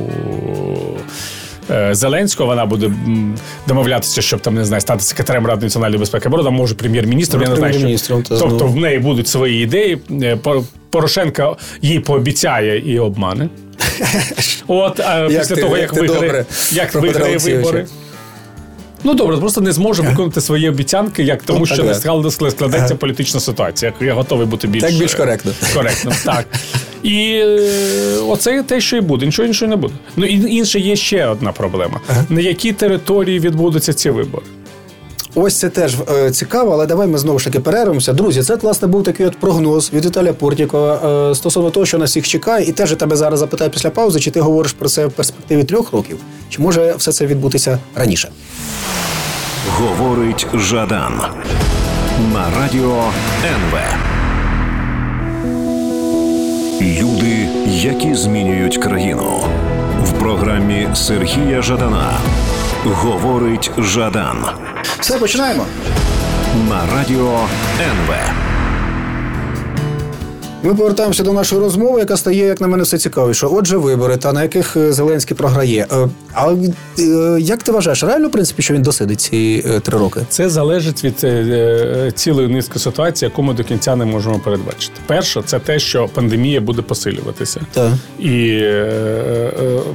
[1.69, 2.49] Е, Зеленського.
[2.49, 2.91] Вона буде
[3.67, 7.43] домовлятися, щоб там не знаю, стати секретарем Ради національної безпеки оборони, може прем'єр-міністром.
[7.43, 8.23] Я не знаю, що...
[8.29, 9.97] тобто в неї будуть свої ідеї.
[10.11, 10.37] Е,
[10.89, 13.49] Порошенка їй пообіцяє і обмане.
[14.67, 17.85] От а після того, як виграє як виграє вибори.
[19.03, 21.93] Ну добре, просто не зможе виконати свої обіцянки, як тому, що не
[22.51, 23.93] складеться політична ситуація.
[24.01, 25.51] Я готовий бути більш так більш коректно.
[25.73, 26.45] Коректно, так.
[27.03, 27.69] І е,
[28.27, 29.25] оце те, що і буде.
[29.25, 29.93] Нічого іншого не буде.
[30.15, 34.45] Ну і інше є ще одна проблема: на якій території відбудуться ці вибори.
[35.35, 38.13] Ось це теж е, цікаво, але давай ми знову ж таки перервемося.
[38.13, 42.09] Друзі, це власне був такий от прогноз від Віталія Портікова е, стосовно того, що нас
[42.09, 45.05] всіх чекає, і теж я тебе зараз запитаю після паузи, чи ти говориш про це
[45.05, 46.17] в перспективі трьох років,
[46.49, 48.29] чи може все це відбутися раніше?
[49.69, 51.21] Говорить Жадан
[52.33, 53.03] на радіо
[53.45, 53.77] НВ.
[56.81, 59.39] Люди, які змінюють країну
[60.03, 62.17] в програмі Сергія Жадана.
[62.85, 64.45] Говорить Жадан.
[64.99, 65.65] Все починаємо
[66.69, 67.39] на радіо
[67.79, 68.15] НВ.
[70.63, 73.47] Ми повертаємося до нашої розмови, яка стає, як на мене, все цікавіше.
[73.47, 75.87] Отже, вибори, та на яких е, Зеленський програє.
[75.91, 76.53] Е, а
[76.99, 80.19] е, як ти вважаєш, реально в принципі, що він досидить ці три роки?
[80.29, 81.19] Це залежить від
[82.15, 84.93] цілої низки ситуацій, яку ми до кінця не можемо передбачити.
[85.07, 87.91] Перше, це те, що пандемія буде посилюватися, так.
[88.19, 88.61] і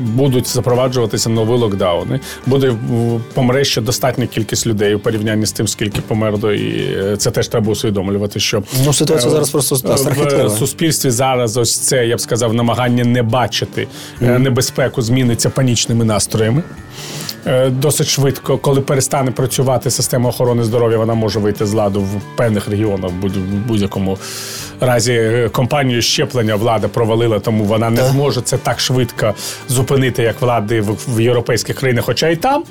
[0.01, 2.21] будуть запроваджуватися нові локдауни.
[2.47, 2.75] Буде
[3.35, 7.73] помре ще достатня кількість людей у порівнянні з тим, скільки померло, і це теж треба
[7.73, 8.41] усвідомлювати.
[8.41, 13.23] Що ну ситуація зараз просто страхітлива суспільстві зараз ось це, я б сказав, намагання не
[13.23, 13.89] бачити
[14.21, 14.39] mm-hmm.
[14.39, 16.63] небезпеку зміниться панічними настроями.
[17.47, 22.37] Е, досить швидко, коли перестане працювати система охорони здоров'я, вона може вийти з ладу в
[22.37, 23.11] певних регіонах.
[23.11, 23.15] В
[23.67, 24.19] будь-якому
[24.81, 29.35] разі е, компанію щеплення влада провалила, тому вона не зможе це так швидко
[29.69, 32.65] зупинити, як влади в європейських країнах, хоча й там.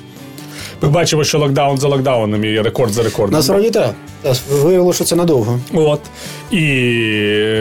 [0.82, 3.34] Ми бачимо, що локдаун за локдауном і рекорд за рекордом.
[3.34, 3.94] Насправді так.
[4.50, 5.60] Виявилося, що це надовго.
[5.72, 6.00] От.
[6.50, 6.62] І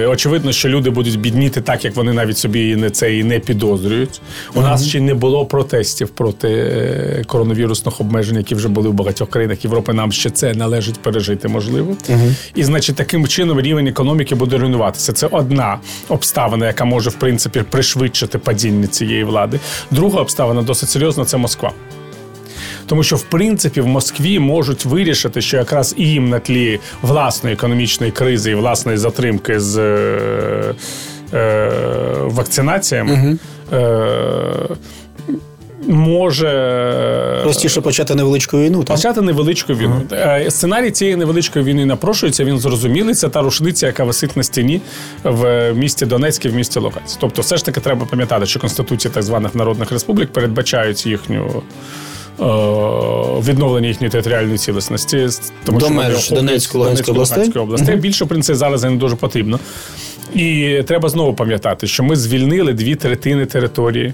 [0.05, 4.21] очевидно, що люди будуть бідніти так, як вони навіть собі не це і не підозрюють.
[4.53, 9.29] У нас ще не було протестів проти е, коронавірусних обмежень, які вже були в багатьох
[9.29, 9.93] країнах Європи.
[9.93, 11.97] Нам ще це належить пережити, можливо.
[12.55, 15.13] І значить, таким чином рівень економіки буде руйнуватися.
[15.13, 19.59] Це одна обставина, яка може в принципі пришвидшити падіння цієї влади.
[19.91, 21.71] Друга обставина досить серйозна це Москва.
[22.85, 27.53] Тому що в принципі в Москві можуть вирішити, що якраз і їм на тлі власної
[27.55, 30.75] економічної кризи і власної затримки з е,
[31.33, 31.71] е,
[32.21, 33.37] вакцинаціями.
[33.73, 34.67] Е,
[35.87, 38.83] Може Простіше почати невеличку війну.
[38.83, 38.95] Так?
[38.95, 40.01] почати невеличку війну.
[40.11, 42.43] Е, Сценарій цієї невеличкої війни напрошується.
[42.43, 43.15] Він зрозумілий.
[43.15, 44.81] Це та рушниця, яка висить на стіні
[45.23, 47.17] в місті Донецьк і в місті Луганськ.
[47.21, 51.63] Тобто, все ж таки треба пам'ятати, що конституції так званих народних республік передбачають їхню.
[52.39, 52.43] Е,
[53.49, 55.27] Відновлення їхньої територіальної цілісності,
[55.65, 57.51] тому До що меж Донецької, Луганської областей.
[57.55, 57.95] областей.
[57.95, 59.59] Більше в принципі зараз не дуже потрібно.
[60.33, 64.13] І треба знову пам'ятати, що ми звільнили дві третини території,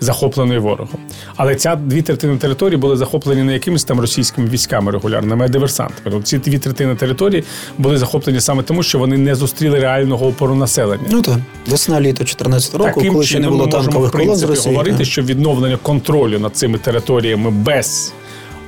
[0.00, 1.00] захопленої ворогом.
[1.36, 6.00] Але ця дві третини території були захоплені не якимись там російськими військами регулярними, а диверсантами.
[6.04, 7.44] Тобто ці дві третини території
[7.78, 11.04] були захоплені саме тому, що вони не зустріли реального опору населення.
[11.10, 14.18] Ну так, весна літо 14 року, Таким коли ще не було ми можемо, танкових в
[14.18, 14.74] колон з Росії.
[14.74, 15.06] говорити, так.
[15.06, 18.12] що відновлення контролю над цими територіями без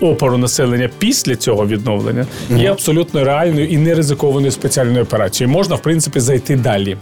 [0.00, 2.26] опору населення після цього відновлення
[2.56, 5.52] є абсолютно реальною і не ризикованою спеціальною операцією.
[5.52, 6.96] Можна, в принципі, зайти далі.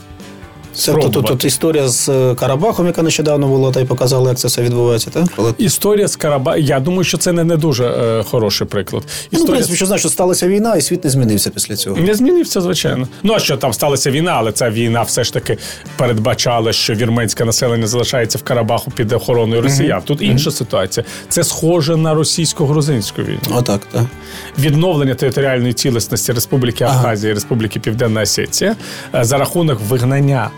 [0.75, 4.39] Це тут, тут, тут історія з е, Карабахом, яка нещодавно була, та й показала, як
[4.39, 5.25] це все відбувається, так?
[5.37, 5.55] Коли...
[5.59, 6.57] Історія з Караба.
[6.57, 9.03] Я думаю, що це не, не дуже е, хороший приклад.
[9.33, 11.97] Ну, в принципі, що знаєш, що сталася війна, і світ не змінився після цього.
[11.97, 13.09] Не змінився, звичайно.
[13.23, 15.59] Ну а що там сталася війна, але ця війна все ж таки
[15.97, 20.03] передбачала, що вірменське населення залишається в Карабаху під охороною росіян.
[20.05, 21.07] Тут інша ситуація.
[21.29, 23.41] Це схоже на російсько-грузинську війну.
[23.51, 24.03] Отак, так.
[24.59, 28.77] Відновлення територіальної цілісності Республіки Абхазія і Республіки Південна Осетія
[29.15, 30.51] е, за рахунок вигнання.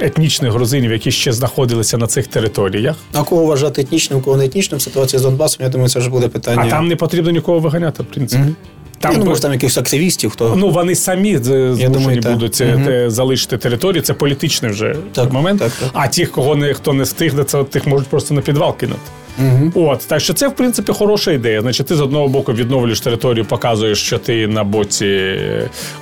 [0.00, 4.80] Етнічних грузинів, які ще знаходилися на цих територіях, А кого вважати етнічним, кого не етнічним,
[4.80, 6.62] ситуація з Донбасом, я думаю, це вже буде питання.
[6.66, 8.42] а там не потрібно нікого виганяти, в принципі.
[8.42, 8.54] Mm-hmm.
[9.02, 10.56] Там, ну, може, там якихось активістів, хто.
[10.56, 12.84] Ну вони самі змушені думаю, будуть це, угу.
[12.84, 14.02] те, залишити територію.
[14.02, 15.60] Це політичний вже Так, момент.
[15.60, 15.90] так, так.
[15.92, 19.00] А тих, кого не хто не встигне, це тих можуть просто на підвал кинути.
[19.74, 21.60] От так що це в принципі хороша ідея.
[21.60, 25.38] Значить, ти з одного боку відновлюєш територію, показуєш, що ти на боці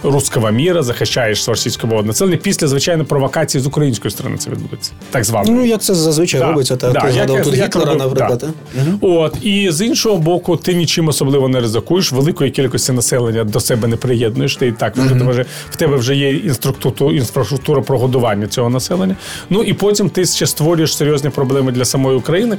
[0.03, 2.37] руского міра, захищаєш російського населення.
[2.37, 4.93] Після звичайно провокації з української сторони це відбудеться.
[5.11, 5.53] Так звано.
[5.53, 6.93] Ну, як це зазвичай робиться, так.
[6.93, 8.39] Да, Ти як- тут як Гітлера, робив- наприклад.
[8.39, 8.47] да.
[8.47, 8.95] так?
[9.01, 12.13] От і з іншого боку, ти нічим особливо не ризикуєш.
[12.13, 14.57] Великої кількості населення до себе не приєднуєш.
[14.57, 19.17] Ти і так mm вже в тебе вже є інструкту- інфраструктура прогодування цього населення.
[19.51, 22.57] Ну і потім ти ще створюєш серйозні проблеми для самої України.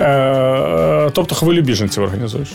[0.00, 2.48] Е, тобто хвилю біженців організуєш.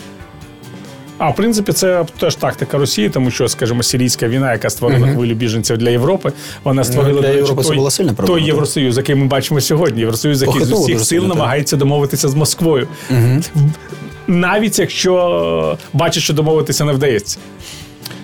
[1.18, 5.34] А в принципі, це теж тактика Росії, тому що, скажімо, сирійська війна, яка створила хвилю
[5.34, 6.32] біженців для Європи,
[6.64, 8.46] вона створила Ну, для Європи той, була сильна проблема, той.
[8.46, 10.00] Євросоюз, який ми бачимо сьогодні.
[10.00, 11.28] Євросоюз, який з усіх сил так.
[11.28, 12.88] намагається домовитися з Москвою.
[14.26, 17.38] Навіть якщо бачить, що домовитися не вдається.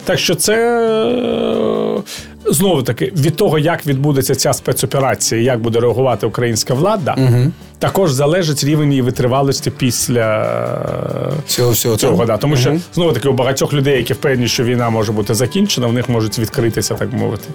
[0.07, 0.55] Так що це
[1.97, 2.03] е,
[2.53, 7.17] знову таки від того, як відбудеться ця спецоперація, як буде реагувати українська влада,
[7.79, 10.47] також залежить рівень її витривалості після
[11.47, 12.25] цього всього цього.
[12.25, 12.37] Да.
[12.37, 15.93] Тому що знову таки у багатьох людей, які впевнені, що війна може бути закінчена, в
[15.93, 17.49] них можуть відкритися, так мовити.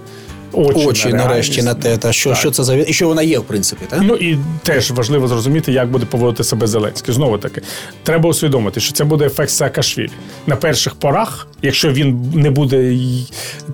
[0.53, 2.39] Очі, Очі на нарешті на те, та що, Так.
[2.39, 3.99] що це за і що вона є, в принципі, так?
[4.03, 7.13] Ну і теж важливо зрозуміти, як буде поводити себе Зеленський.
[7.13, 7.61] Знову таки,
[8.03, 10.09] треба усвідомити, що це буде ефект Саакашвілі.
[10.47, 12.97] На перших порах, якщо він не буде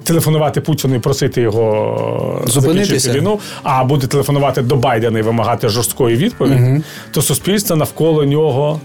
[0.03, 2.85] телефонувати Путіну і просити його Зупинитися.
[2.85, 8.81] закінчити війну, а буде телефонувати до Байдена і вимагати жорсткої відповіді, то суспільство навколо нього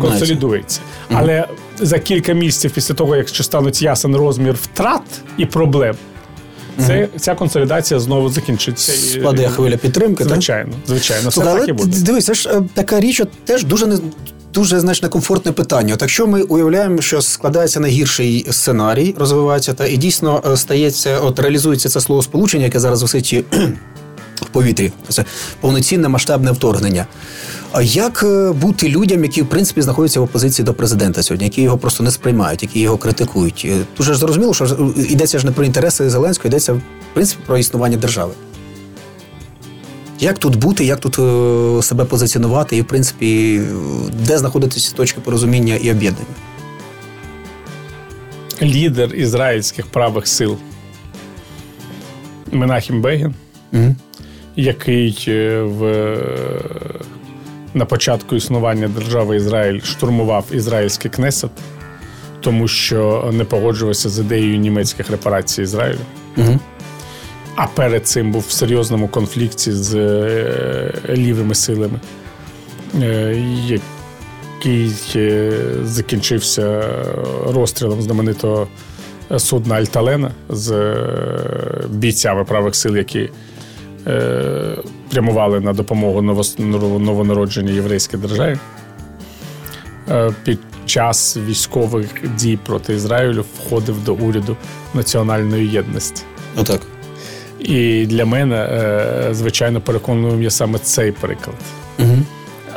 [0.00, 0.80] Консолідується.
[1.12, 5.02] Але за кілька місяців після того, якщо стануть ясен розмір втрат
[5.38, 5.94] і проблем,
[6.86, 9.18] це, ця консолідація знову закінчиться.
[9.18, 10.32] І- хвиля підтримки, так?
[10.32, 11.98] Звичайно, звичайно, все так і буде.
[12.00, 13.98] дивись, це ж е, така річ, от теж дуже не.
[14.54, 15.94] Дуже знаєш, некомфортне питання.
[15.94, 21.38] От якщо ми уявляємо, що складається найгірший сценарій, розвивається, та і дійсно е, стається, от
[21.38, 23.44] реалізується це слово сполучення, яке зараз висить
[24.34, 24.92] в повітрі.
[25.08, 25.24] Це
[25.60, 27.06] повноцінне масштабне вторгнення.
[27.76, 31.62] А як е, бути людям, які в принципі знаходяться в опозиції до президента сьогодні, які
[31.62, 33.66] його просто не сприймають, які його критикують?
[33.68, 36.80] Е, Дуже ж зрозуміло, що е, йдеться ж не про інтереси Зеленського, йдеться в
[37.14, 38.32] принципі про існування держави.
[40.20, 43.74] Як тут бути, як тут е, себе позиціонувати, і в принципі, е,
[44.26, 46.34] де знаходитися точки порозуміння і об'єднання?
[48.62, 50.56] Лідер ізраїльських правих сил
[52.52, 53.34] Менахім Бегін,
[53.72, 53.94] Угу.
[54.56, 55.82] який е, в,
[57.76, 61.50] на початку існування держави Ізраїль штурмував ізраїльський кнесет,
[62.40, 65.98] тому що не погоджувався з ідеєю німецьких репарацій Ізраїлю.
[66.36, 66.58] Угу.
[67.56, 72.00] А перед цим був в серйозному конфлікті з е, лівими силами,
[73.02, 75.52] е, який е,
[75.84, 76.84] закінчився
[77.46, 78.68] розстрілом знаменитого
[79.36, 80.94] судна Альталена з
[81.88, 83.30] бійцями правих сил, які
[85.16, 86.22] прямували на допомогу
[86.98, 88.58] новонародженій єврейській державі.
[90.44, 94.56] Під час військових дій проти Ізраїлю входив до уряду
[94.94, 96.22] національної єдності.
[96.56, 96.80] Отак.
[97.60, 101.56] І для мене, е, звичайно, переконує є саме цей приклад,
[101.98, 102.18] угу.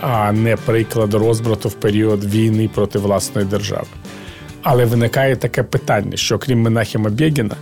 [0.01, 3.87] а не приклад розбрату в період війни проти власної держави.
[4.63, 7.55] Але виникає таке питання, що крім Менахіма Бєгіна,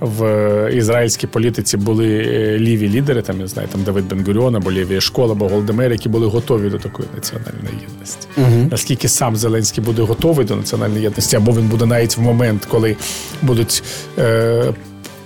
[0.00, 5.00] в ізраїльській політиці були е, ліві лідери, там я знаю, там Давид Бенгуріон, або Лівія
[5.00, 8.28] Школа, або Голдемер, які були готові до такої національної єдності.
[8.36, 8.68] Угу.
[8.70, 12.96] Наскільки сам Зеленський буде готовий до національної єдності, або він буде навіть в момент, коли
[13.42, 13.82] будуть
[14.18, 14.72] е,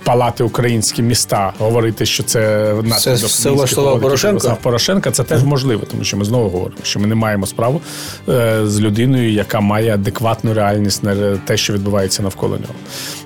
[0.03, 4.57] палати українські міста, говорити, що це Це все влаштував Порошенко?
[4.61, 5.11] Порошенка.
[5.11, 7.81] Це теж можливо, тому що ми знову говоримо, що ми не маємо справу
[8.29, 12.73] е, з людиною, яка має адекватну реальність на те, що відбувається навколо нього.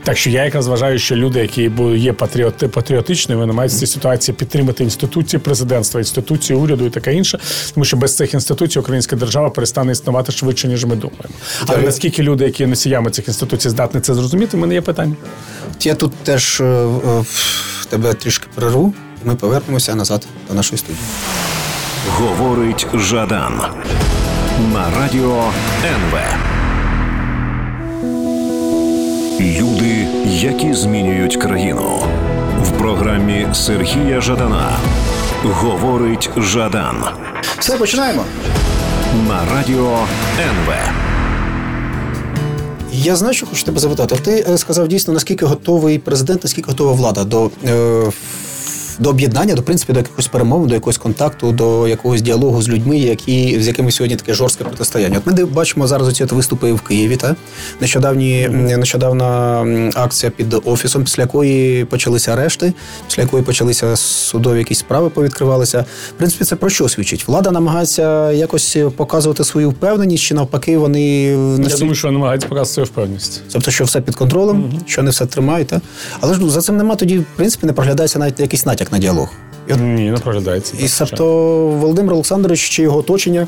[0.04, 3.88] Так що я якраз вважаю, що люди, які є патріоти, патріотичними, вони мають в цій
[3.88, 7.40] ситуації підтримати інституції президентства, інституції уряду і таке інше,
[7.74, 11.34] тому що без цих інституцій українська держава перестане існувати швидше, ніж ми думаємо.
[11.66, 15.16] Але наскільки люди, які носіями цих інституцій, здатні це зрозуміти, в мене є питання.
[15.82, 16.62] Я тут теж
[17.90, 18.94] тебе трішки перерву,
[19.26, 21.04] і ми повернемося назад до нашої студії.
[22.10, 23.62] Говорить Жадан
[24.74, 25.44] на радіо
[25.86, 26.18] НВ.
[29.40, 32.04] Люди, які змінюють країну
[32.64, 34.78] в програмі Сергія Жадана.
[35.44, 37.04] Говорить Жадан.
[37.60, 38.24] Все починаємо
[39.28, 40.00] на радіо
[40.40, 40.74] НВ.
[42.94, 44.16] Я знаю, що хочу тебе запитати.
[44.24, 48.12] Ти е, сказав дійсно, наскільки готовий президент, наскільки готова влада до е,
[49.00, 52.98] до об'єднання, до принципі, до якихось перемов, до якогось контакту, до якогось діалогу з людьми,
[52.98, 55.22] які з якими сьогодні таке жорстке протистояння.
[55.26, 57.16] От ми бачимо зараз оці виступи в Києві.
[57.16, 57.36] Та
[57.82, 59.60] нещодавні нещодавна
[59.96, 62.74] акція під офісом, після якої почалися арешти,
[63.08, 65.86] після якої почалися судові якісь справи, повідкривалися.
[66.16, 67.28] В принципі, це про що свідчить?
[67.28, 72.86] Влада намагається якось показувати свою впевненість, чи навпаки, вони Я думаю, що намагаються показувати свою
[72.86, 73.42] впевненість.
[73.52, 75.68] Тобто, що все під контролем, mm що не все тримають.
[75.68, 75.82] Та?
[76.20, 78.92] Але ж ну, за цим нема тоді, в принципі, не проглядається навіть якийсь натяк як
[78.92, 79.30] на діалог.
[79.68, 80.74] І от, Ні, не проглядається.
[80.80, 81.26] І тобто
[81.68, 83.48] Володимир Олександрович чи його оточення.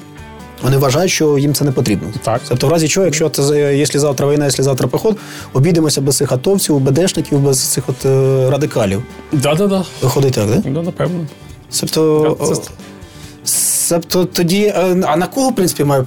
[0.64, 2.08] Вони вважають, що їм це не потрібно.
[2.24, 2.42] Так.
[2.50, 5.18] Тобто, в разі чого, якщо це якщо завтра війна, якщо завтра поход,
[5.54, 9.04] обійдемося без цих атовців, БДшників, без цих от е, радикалів.
[9.32, 9.86] Да, да, да.
[10.02, 10.70] Виходить так, да?
[10.70, 11.28] Да, напевно.
[11.80, 12.72] Тобто, це...
[13.90, 16.04] Тобто тоді, е, а на кого в принципі має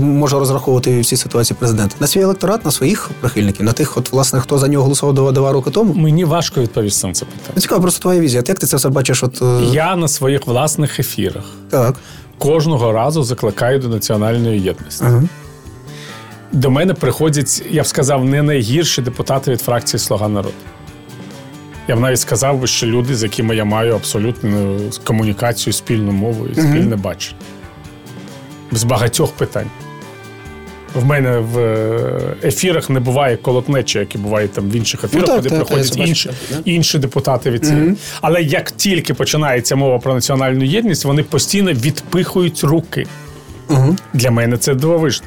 [0.00, 1.96] може розраховувати в цій ситуації президент?
[2.00, 5.32] На свій електорат, на своїх прихильників, на тих, от власне, хто за нього голосував два,
[5.32, 5.94] два роки тому?
[5.94, 7.52] Мені важко відповісти на це питання.
[7.54, 8.42] Ну, цікаво, просто твоя візія.
[8.46, 9.22] Як ти це все бачиш?
[9.22, 11.94] От е, я на своїх власних ефірах так
[12.38, 15.04] кожного разу закликаю до національної єдності.
[15.06, 15.22] Ага.
[16.52, 20.54] До мене приходять, я б сказав, не найгірші депутати від фракції Слуга народу.
[21.88, 26.46] Я б навіть сказав би, що люди, з якими я маю абсолютну комунікацію, спільну мову
[26.46, 27.00] і спільне mm-hmm.
[27.00, 27.40] бачення.
[28.72, 29.70] З багатьох питань.
[30.94, 35.36] В мене в е, ефірах не буває колотнечі, які бувають там в інших ефірах, ну,
[35.36, 36.30] куди приходять інші
[36.64, 37.84] інші депутати від цієї.
[37.84, 38.18] Mm-hmm.
[38.20, 43.06] Але як тільки починається мова про національну єдність, вони постійно відпихують руки.
[43.68, 43.98] Mm-hmm.
[44.12, 45.26] Для мене це дивовижно.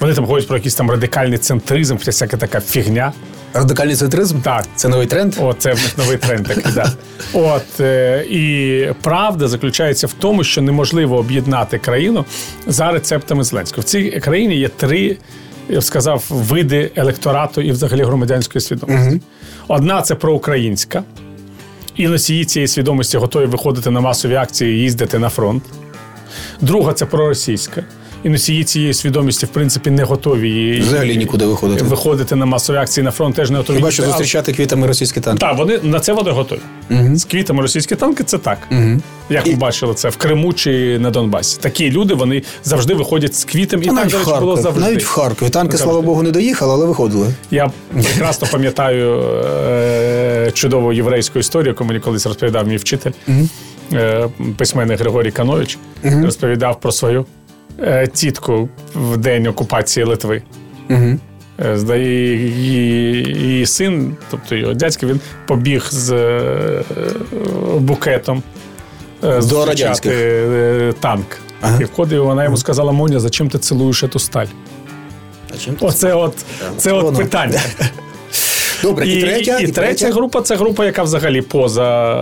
[0.00, 3.12] Вони там говорять про якийсь там радикальний центризм, всяка така фігня.
[3.54, 4.40] Радикальний центризм?
[4.40, 4.64] Так.
[4.76, 5.34] Це новий тренд?
[5.40, 6.88] О, це новий тренд такий, так.
[7.32, 12.24] От, е, І правда заключається в тому, що неможливо об'єднати країну
[12.66, 13.80] за рецептами Зеленського.
[13.80, 15.16] В цій країні є три,
[15.68, 19.10] я б сказав, види електорату і взагалі громадянської свідомості.
[19.10, 19.20] Угу.
[19.68, 21.02] Одна це проукраїнська,
[21.96, 25.62] і носії цієї свідомості готові виходити на масові акції і їздити на фронт.
[26.60, 27.82] Друга це проросійська
[28.24, 33.04] і носії цієї свідомості, в принципі, не готові взагалі нікуди виходити виходити на масові акції
[33.04, 33.36] на фронт.
[33.36, 33.76] Теж не готові.
[33.76, 35.40] Хіба що зустрічати квітами російські танки.
[35.40, 36.60] Так, вони на це вони готові.
[36.90, 37.16] Угу.
[37.16, 38.58] З квітами російські танки це так.
[38.70, 39.00] Угу.
[39.30, 39.50] Як і...
[39.50, 41.58] ви бачили це в Криму чи на Донбасі?
[41.60, 44.80] Такі люди вони завжди виходять з квітами, і навіть так в було завжди.
[44.80, 45.50] Навіть в Харкові.
[45.50, 45.84] Танки, завжди.
[45.84, 47.26] слава Богу, не доїхали, але виходили.
[47.50, 53.10] Я прекрасно пам'ятаю е- чудову єврейську історію, яку мені колись розповідав мій вчитель.
[53.28, 53.48] Угу.
[54.56, 57.26] Письменник Григорій Канович uh розповідав про свою
[58.12, 60.42] тітку в день окупації Литви.
[60.90, 61.18] Угу.
[61.96, 66.82] Її, її син, тобто його дядько, він побіг з е,
[67.78, 68.42] букетом
[69.22, 70.12] До радянських.
[71.00, 71.26] танк.
[71.60, 71.78] Ага.
[71.80, 74.46] І входив, вона йому сказала: Моня, зачем ти цілуєш цю сталь?
[75.64, 76.34] чим ти Оце от,
[76.76, 77.60] це от питання.
[78.82, 82.14] Добре, і, третя, і, третя група це група, яка взагалі поза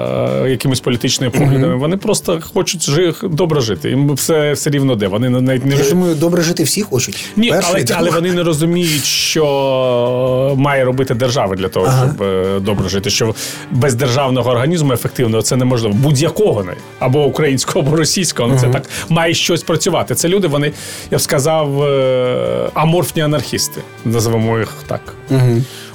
[0.45, 1.77] е, якимись політичними поглядами.
[1.77, 3.89] Вони просто хочуть жи- добре жити.
[3.91, 5.07] Їм все, все рівно де.
[5.07, 7.25] Вони навіть не Я думаю, добре жити всі хочуть.
[7.37, 12.07] ні, Перший, але, але вони не розуміють, що має робити держава для того, Ага.
[12.07, 13.11] щоб е, добре жити.
[13.11, 13.35] Що
[13.71, 15.95] без державного організму ефективного це неможливо.
[15.95, 18.49] Будь-якого не або українського, або російського.
[18.49, 20.15] Ну це так має щось працювати.
[20.15, 20.73] Це люди, вони,
[21.11, 23.81] я б сказав, е, аморфні анархісти.
[24.05, 25.01] Називаємо їх так.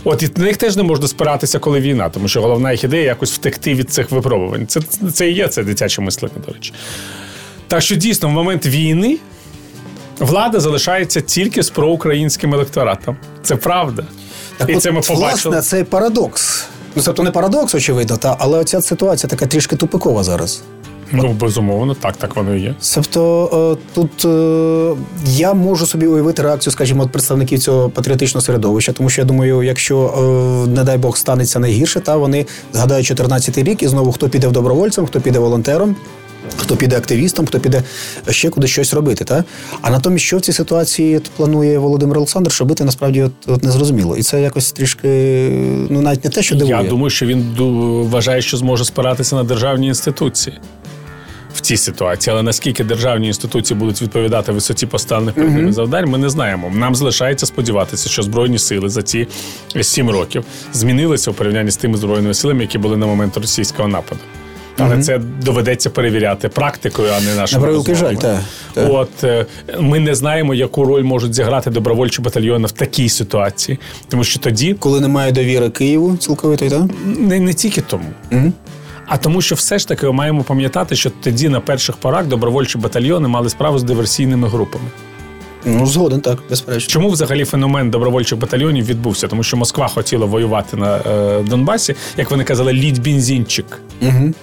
[0.03, 3.03] От і на них теж не можна спиратися, коли війна, тому що головна їх ідея
[3.03, 4.67] якось втекти від цих випробувань.
[4.67, 4.81] Це,
[5.13, 6.73] це і є це дитяче мислення, до речі.
[7.67, 9.17] Так що дійсно, в момент війни
[10.19, 13.17] влада залишається тільки з проукраїнським електоратом.
[13.43, 14.03] Це правда.
[14.57, 15.55] Так і от, це ми побачили.
[15.55, 16.65] Власне, це парадокс.
[16.95, 20.61] Ну, тобто не парадокс, очевидно, та, але оця ситуація така трішки тупикова зараз.
[21.13, 22.75] Ну, безумовно, так, так воно і є.
[22.95, 24.95] Тобто е, тут е,
[25.25, 29.63] я можу собі уявити реакцію, скажімо, от представників цього патріотичного середовища, тому що я думаю,
[29.63, 30.13] якщо,
[30.67, 34.47] е, не дай Бог, станеться найгірше, та вони згадають 14-й рік і знову хто піде
[34.47, 35.95] в добровольцем, хто піде волонтером.
[36.57, 37.83] Хто піде активістом, хто піде
[38.29, 39.43] ще куди щось робити, та
[39.81, 44.23] а натомість, що в цій ситуації планує Володимир Олександр, робити насправді от, от незрозуміло, і
[44.23, 45.07] це якось трішки
[45.89, 46.83] ну навіть не те, що дивує.
[46.83, 47.55] Я думаю, що він
[48.09, 50.59] вважає, що зможе спиратися на державні інституції.
[51.61, 56.29] В цій ситуації, але наскільки державні інституції будуть відповідати висоті поставлених ними завдань, ми не
[56.29, 56.71] знаємо.
[56.75, 59.27] Нам залишається сподіватися, що збройні сили за ці
[59.81, 60.43] сім років
[60.73, 64.21] змінилися у порівнянні з тими збройними силами, які були на момент російського нападу.
[64.77, 68.39] Але це доведеться перевіряти практикою, а не нашими На жаль, так,
[68.73, 68.87] так.
[68.89, 69.45] От е,
[69.79, 74.73] ми не знаємо, яку роль можуть зіграти добровольчі батальйони в такій ситуації, тому що тоді
[74.73, 76.81] Коли немає довіри Києву цілковитої, так?
[77.05, 78.05] не, не тільки тому.
[79.07, 82.77] А тому, що все ж таки ми маємо пам'ятати, що тоді на перших порах добровольчі
[82.77, 84.85] батальйони мали справу з диверсійними групами.
[85.65, 86.89] Ну, згоден, так, безперечно.
[86.89, 89.27] Чому взагалі феномен добровольчих батальйонів відбувся?
[89.27, 93.81] Тому що Москва хотіла воювати на е, Донбасі, як вони казали, лідь бензинчик.
[94.01, 94.33] Угу.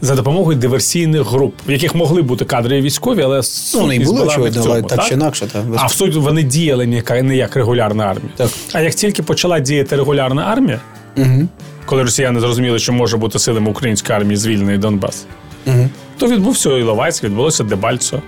[0.00, 3.40] За допомогою диверсійних груп, в яких могли бути кадрові військові, але
[3.74, 5.46] Ну, і були, була не в цьому, але так чи інакше.
[5.46, 8.32] Так, А в суть вони діяли не не як регулярна армія.
[8.36, 8.50] Так.
[8.72, 10.80] А як тільки почала діяти регулярна армія,
[11.16, 11.48] Угу.
[11.86, 15.26] Коли росіяни зрозуміли, що може бути силами української армії звільнений Донбас,
[15.66, 15.88] Угу.
[16.18, 18.22] то відбувся Іловайськ, відбулося Дебальцо.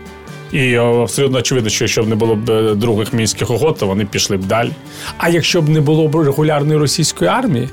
[0.53, 4.05] І абсолютно очевидно, що якщо б не було б е, других мінських угод, то вони
[4.05, 4.71] пішли б далі.
[5.19, 7.69] А якщо б не було б регулярної російської армії,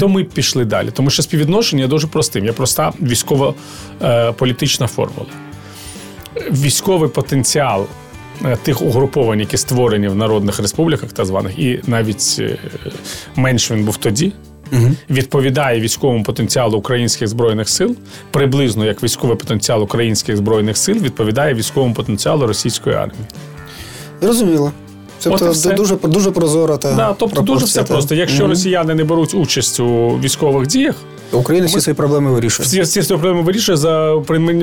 [0.00, 0.90] то ми б пішли далі.
[0.92, 2.44] Тому що співвідношення дуже простим.
[2.44, 5.26] Є проста військово-політична формула.
[6.50, 7.86] Військовий потенціал
[8.44, 12.58] е, тих угруповань, які створені в народних республіках, так званих, і навіть е,
[13.36, 14.32] менш він був тоді,
[15.10, 17.96] відповідає військовому потенціалу українських збройних сил,
[18.30, 23.20] приблизно як військовий потенціал українських збройних сил відповідає військовому потенціалу російської армії.
[24.20, 24.72] Зрозуміло.
[25.22, 25.72] Тобто От все.
[25.72, 28.14] дуже, дуже прозоро та Да, тобто дуже все просто.
[28.14, 28.50] Якщо Мгм.
[28.50, 30.94] росіяни не беруть участь у військових діях,
[31.32, 32.66] Україна всі свої проблеми вирішує.
[32.66, 34.14] всі ці свої проблеми вирішує за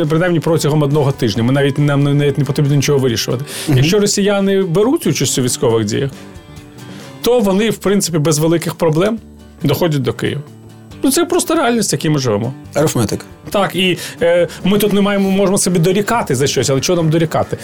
[0.10, 1.44] принаймні протягом одного тижня.
[1.44, 3.46] Ми навіть нам навіть не потрібно нічого вирішувати.
[3.68, 6.12] Якщо росіяни беруть участь у військових діях,
[7.22, 9.20] то вони, в принципі, без великих проблем
[9.64, 10.42] доходять до Києва.
[11.04, 12.54] Ну це просто реальність, в якій ми живемо.
[12.74, 13.26] Арифметик.
[13.50, 17.12] Так, і е, ми тут не маємо, можемо собі дорікати за щось, але чого нам
[17.12, 17.58] дорікати?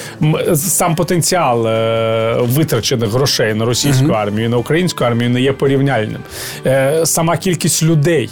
[0.55, 6.21] Сам потенціал е, витрачених грошей на російську армію, і на українську армію не є порівняльним.
[6.65, 8.29] Е, сама кількість людей,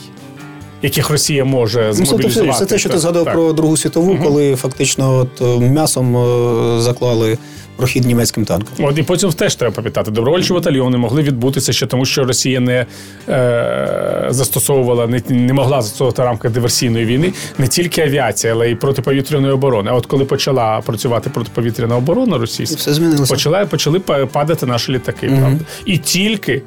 [0.82, 2.60] яких Росія може Ну, це, те, змобілізувати.
[2.60, 3.34] це те, що ти згадав так.
[3.34, 7.38] про Другу світову, коли фактично от, е, м'ясом е, заклали
[7.76, 8.86] прохід німецьким танкам.
[8.86, 10.12] От і потім теж треба пам'ятати.
[10.12, 12.86] Добровольчі батальйони могли відбутися ще тому, що Росія не
[13.30, 18.76] е, застосовувала, не, не могла застосовувати в рамках диверсійної війни не тільки авіація, але й
[18.76, 19.92] протиповітряної оборони.
[19.92, 23.34] А от коли почала працювати протиповітряна оборона російська, все змінилося.
[23.34, 24.00] почали, почали
[24.32, 25.28] падати наші літаки.
[25.28, 25.60] Правда?
[25.86, 26.62] І тільки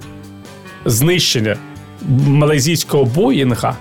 [0.85, 1.57] знищення
[2.27, 3.77] малайзійського Боїнга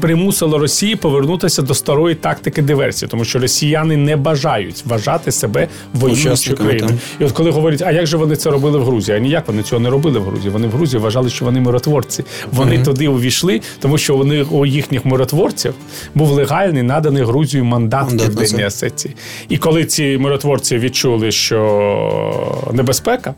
[0.00, 6.56] примусило Росію повернутися до старої тактики диверсії, тому що росіяни не бажають вважати себе воюючою
[6.56, 6.98] країною.
[7.20, 9.16] І от коли говорять, а як же вони це робили в Грузії?
[9.16, 10.50] А ніяк вони цього не робили в Грузії.
[10.50, 12.24] Вони в Грузії вважали, що вони миротворці.
[12.52, 15.74] Вони туди увійшли, тому що вони у їхніх миротворців
[16.14, 18.66] був легальний наданий Грузію мандат Південній це.
[18.66, 19.14] Осетії.
[19.48, 23.34] І коли ці миротворці відчули, що небезпека,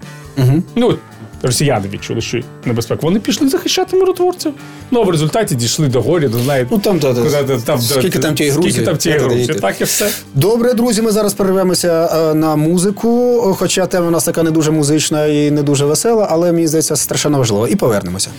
[0.77, 0.95] ну.
[1.43, 3.01] Росіяни відчули, що небезпека.
[3.03, 4.53] Вони пішли захищати миротворців.
[4.91, 7.81] Ну а в результаті дійшли до горі, до знаєте, Ну там, та, та, куди там,
[7.81, 10.11] скільки там тієї Скільки там тієї та, Так і все.
[10.35, 13.41] Добре, друзі, ми зараз перервемося е, на музику.
[13.59, 16.97] Хоча тема у нас така не дуже музична і не дуже весела, але мені здається
[16.97, 17.69] страшенно важлива.
[17.69, 18.31] І повернемося.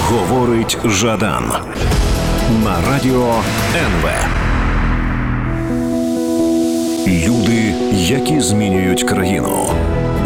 [0.00, 1.52] Говорить Жадан
[2.64, 3.34] на радіо
[3.76, 4.08] НВ.
[7.06, 9.66] Люди, які змінюють країну.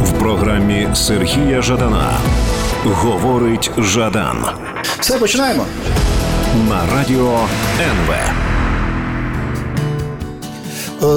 [0.06, 2.18] В програмі Сергія Жадана.
[2.84, 4.44] Говорить Жадан
[5.00, 5.64] Все, починаємо.
[6.68, 7.38] на радіо
[7.80, 8.14] НВ.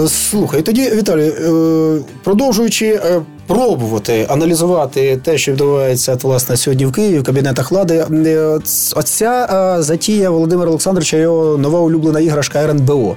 [0.04, 6.92] Е, Слухай, тоді, Віталій, е, продовжуючи е, пробувати аналізувати те, що відбувається власне сьогодні в
[6.92, 8.06] Києві в кабінетах влади,
[8.96, 13.16] оця затія Володимира Олександровича, його нова улюблена іграшка РНБО.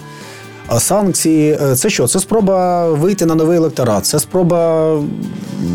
[0.74, 2.06] А санкції е, це що?
[2.06, 4.92] Це спроба вийти на новий електорат, це спроба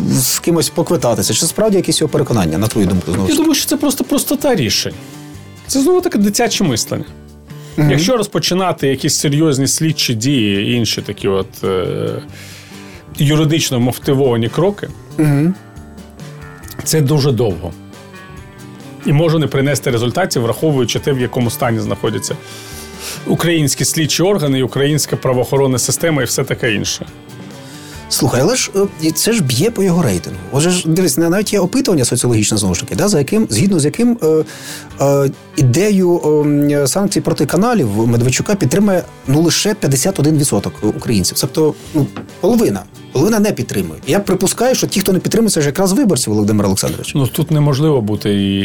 [0.09, 1.33] з кимось поквитатися.
[1.33, 4.55] Чи справді якісь його переконання, на твою думку, знову Я думаю, що це просто простота
[4.55, 4.93] рішень.
[5.67, 7.05] Це знову таке дитяче мислення.
[7.77, 12.09] Якщо розпочинати якісь серйозні слідчі дії, інші такі от е,
[13.17, 14.89] юридично мотивовані кроки,
[16.83, 17.71] це дуже довго.
[19.05, 22.35] І може не принести результатів, враховуючи те, в якому стані знаходяться
[23.27, 27.05] українські слідчі органи, і українська правоохоронна система і все таке інше.
[28.09, 28.71] Слухай, але ж
[29.03, 30.39] е, це ж б'є по його рейтингу.
[30.51, 33.85] Отже ж, дивись, навіть є опитування соціологічне знову ж таки, да, за яким, згідно з
[33.85, 34.43] яким е,
[35.01, 36.21] е, ідею
[36.71, 41.37] е, санкцій проти каналів Медведчука підтримує ну лише 51% українців.
[41.41, 42.07] Тобто ну,
[42.39, 42.83] половина.
[43.11, 43.99] Половина не підтримує.
[44.07, 47.11] Я припускаю, що ті, хто не підтримує, це ж якраз виборці Володимира Олександровича.
[47.15, 48.59] Ну тут неможливо бути і,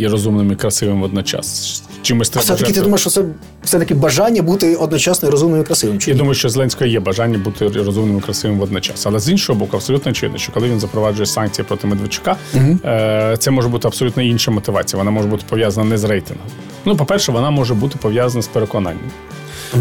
[0.00, 1.82] і розумним, і красивим водночас.
[2.02, 3.24] Чимось А все-таки ти думаєш, що це
[3.64, 5.98] все-таки бажання бути одночасно і розумним і красивим?
[5.98, 6.18] Чи Я ні?
[6.18, 8.87] думаю, що Зеленського є бажання бути розумним і красивим водночас.
[9.06, 12.36] Але з іншого боку, абсолютно очевидно, що коли він запроваджує санкції проти Медведчука,
[12.84, 14.98] е, це може бути абсолютно інша мотивація.
[14.98, 16.46] Вона може бути пов'язана не з рейтингом.
[16.84, 19.10] Ну, по-перше, вона може бути пов'язана з переконанням.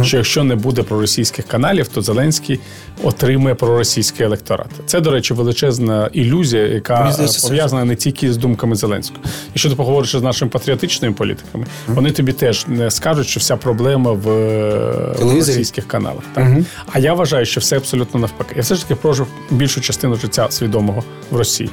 [0.03, 2.59] Що якщо не буде проросійських каналів, то Зеленський
[3.03, 4.67] отримує проросійський електорат.
[4.85, 9.21] Це, до речі, величезна ілюзія, яка здається, пов'язана не тільки з думками Зеленського.
[9.47, 14.11] Якщо ти поговориш з нашими патріотичними політиками, вони тобі теж не скажуть, що вся проблема
[14.11, 15.55] в е, Телевізорі?
[15.55, 16.23] російських каналах.
[16.33, 16.47] Так?
[16.91, 18.53] А я вважаю, що все абсолютно навпаки.
[18.55, 21.69] Я все ж таки прожив більшу частину життя свідомого в Росії.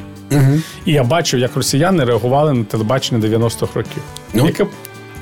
[0.87, 4.03] І я бачив, як росіяни реагували на телебачення 90-х років.
[4.35, 4.47] Ну?
[4.47, 4.67] Яке,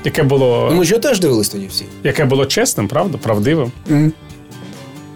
[0.05, 1.85] яке, було, Ну, ми ж його теж дивились тоді всі.
[2.03, 3.71] яке було чесним, правда, правдивим.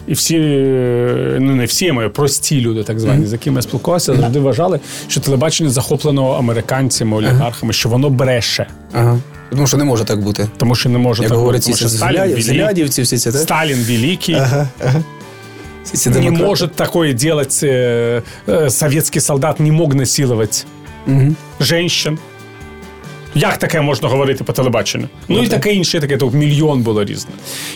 [0.08, 4.16] І всі, е, ну не всі, маю прості люди, так звані, з якими я спілкувався,
[4.16, 8.68] завжди вважали, що телебачення захоплено американцями, олігархами, що воно бреше.
[8.94, 9.20] Ага.
[9.50, 10.48] Тому що не може так бути.
[10.58, 13.42] Тому що не може Як так бути, тому що Сталін, великий, всі ці, так?
[13.42, 14.36] Сталін великий.
[14.36, 15.04] Ага, ага.
[15.84, 16.46] Всі ці не демократи.
[16.46, 20.66] может такое делать э, э, советский солдат, не мог насиловать
[21.60, 22.18] женщин.
[23.38, 25.08] Як таке можна говорити по телебаченню?
[25.28, 27.32] Ну і таке інше, таке тут мільйон було різне.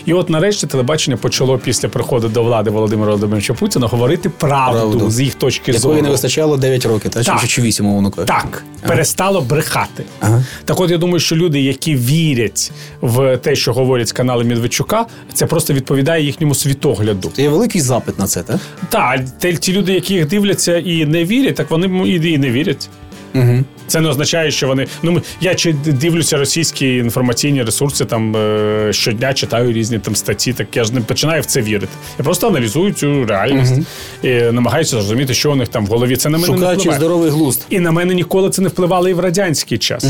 [0.06, 5.10] І от нарешті телебачення почало після приходу до влади Володимира Володимировича Путіна говорити правду, Правду.
[5.10, 6.02] з їх точки Якої зору.
[6.02, 7.22] не вистачало 9 років, та?
[7.22, 7.40] Так.
[7.40, 8.32] Чи, чи 8, умовно кажучи.
[8.34, 10.04] Так, перестало брехати.
[10.20, 10.44] Ага.
[10.64, 15.06] Так от я думаю, що люди, які вірять в те, що говорять з канали Медведчука,
[15.32, 17.30] це просто відповідає їхньому світогляду.
[17.36, 18.56] Це Є великий запит на це, так?
[18.88, 19.20] Так,
[19.60, 22.88] ті люди, які їх дивляться і не вірять, так вони і не вірять.
[23.34, 23.64] Угу.
[23.86, 24.86] Це не означає, що вони.
[25.02, 30.52] Ну я чи дивлюся російські інформаційні ресурси, там е, щодня читаю різні там статті.
[30.52, 31.92] Так я ж не починаю в це вірити.
[32.18, 33.74] Я просто аналізую цю реальність
[34.22, 36.16] і намагаюся зрозуміти, що у них там в голові.
[36.16, 36.98] Це на мене не Шукаючи впливає.
[37.00, 37.66] здоровий глузд.
[37.70, 40.06] І на мене ніколи це не впливало і в радянський час.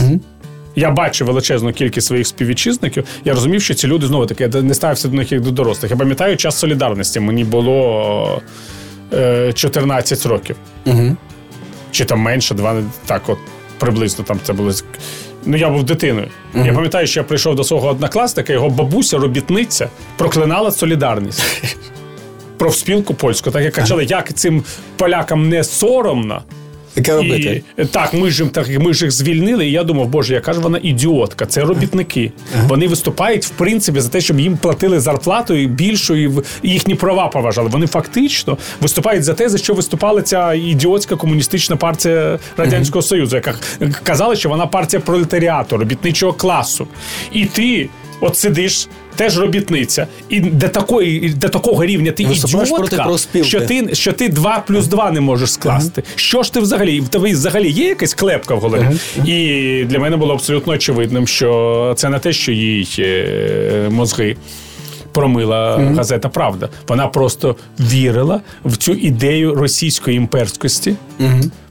[0.77, 3.05] Я бачив величезну кількість своїх співвітчизників.
[3.25, 5.91] Я розумів, що ці люди знову таки я не ставився до них як до дорослих.
[5.91, 7.21] Я пам'ятаю час солідарності.
[7.21, 8.43] Мені було
[9.13, 10.57] е, 14 років.
[10.87, 11.17] Угу.
[11.91, 13.39] Чи там менше, два так, от
[13.83, 14.73] приблизно там це було.
[15.45, 16.29] Ну, я був дитиною.
[16.55, 21.43] Я пам'ятаю, що я прийшов до свого однокласника, його бабуся, робітниця, проклинала солідарність.
[22.59, 24.65] Профспілку польську, так як качали, як цим
[24.97, 26.43] полякам не соромно.
[26.95, 27.63] Таке робити.
[27.79, 30.61] І, так, ми ж, так, ми ж їх звільнили, і я думав, боже, яка ж
[30.61, 31.47] вона ідіотка.
[31.47, 32.33] Це робітники.
[32.69, 36.31] Вони виступають, в принципі, за те, щоб їм платили зарплату і більшу, і
[36.63, 37.69] їхні права поважали.
[37.69, 43.55] Вони фактично виступають за те, за що виступала ця ідіотська комуністична партія Радянського Союзу, яка
[44.03, 46.87] казала, що вона партія пролетаріату, робітничого класу.
[47.33, 47.89] І ти.
[48.25, 52.97] От сидиш, теж робітниця, і до такої до такого рівня ти проти ідіотка,
[53.45, 56.03] що ти що ти 2 плюс 2 не можеш скласти.
[56.17, 57.01] Що ж ти взагалі?
[57.01, 58.89] В тебе взагалі є якась клепка в голові?
[59.27, 64.37] І для мене було абсолютно очевидним, що це не те, що їй е, мозги.
[65.13, 66.69] Промила газета Правда.
[66.89, 70.95] Вона просто вірила в цю ідею російської імперськості,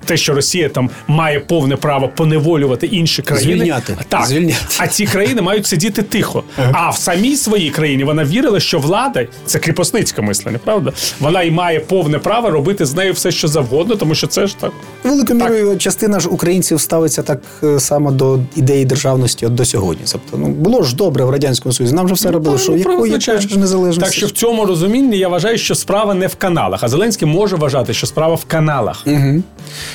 [0.06, 3.58] те, що Росія там має повне право поневолювати інші країни.
[3.58, 3.98] Звільняти.
[4.10, 4.26] Так.
[4.26, 4.66] Звільняти.
[4.80, 6.44] А ці країни мають сидіти тихо.
[6.74, 10.92] А в самій своїй країні вона вірила, що влада це кріпосницьке мислення, правда?
[11.20, 14.58] Вона і має повне право робити з нею все, що завгодно, тому що це ж
[14.58, 14.72] так.
[15.04, 20.04] Великою мірою частина ж українців ставиться так е, само до ідеї державності от до сьогодні.
[20.12, 21.96] Тобто, ну було ж добре в радянському союзі.
[21.96, 24.02] Нам же все робили, що Ну, якої ж незалежності.
[24.04, 26.84] Так що в цьому розумінні я вважаю, що справа не в каналах.
[26.84, 29.04] А Зеленський може вважати, що справа в каналах.
[29.08, 29.44] Угу.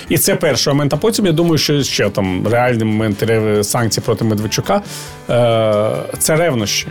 [0.08, 0.94] І це перший момент.
[0.94, 3.24] А потім я думаю, що ще там реальний момент
[3.62, 4.82] санкцій проти Медведчука
[5.30, 6.86] е- це ревнощі.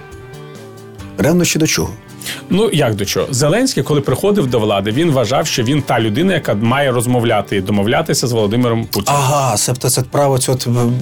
[1.18, 1.90] Ревнощі до чого?
[2.50, 3.28] Ну як до чого?
[3.32, 7.62] Зеленський, коли приходив до влади, він вважав, що він та людина, яка має розмовляти і
[7.62, 9.20] домовлятися з Володимиром Путіним.
[9.20, 10.58] Ага, себто це право цього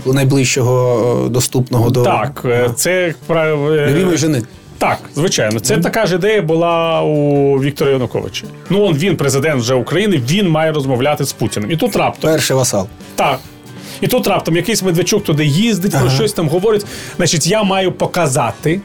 [0.05, 3.71] найближчого е, доступного до Так, е, це право.
[3.71, 4.41] любимої жени.
[4.83, 8.45] Так, звичайно, це така ж ідея була у Віктора Януковича.
[8.69, 11.71] Ну, он він президент вже України, він має розмовляти з Путіним.
[11.71, 12.87] І тут раптом Перший васал.
[13.15, 13.39] так.
[14.01, 16.85] І тут раптом якийсь Медведчук туди їздить, про щось там говорить.
[17.17, 18.81] Значить, я маю показати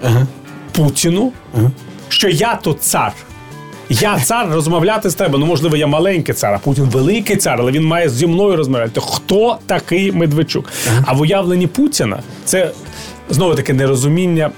[0.72, 1.32] Путіну,
[2.08, 3.12] що я тут цар.
[3.88, 5.38] Я цар розмовляти з тебе.
[5.38, 9.00] Ну, можливо, я маленький цар, а Путін великий цар, але він має зі мною розмовляти.
[9.04, 10.72] Хто такий Медведчук?
[11.04, 12.70] А в уявленні Путіна це
[13.30, 14.50] знову таки нерозуміння.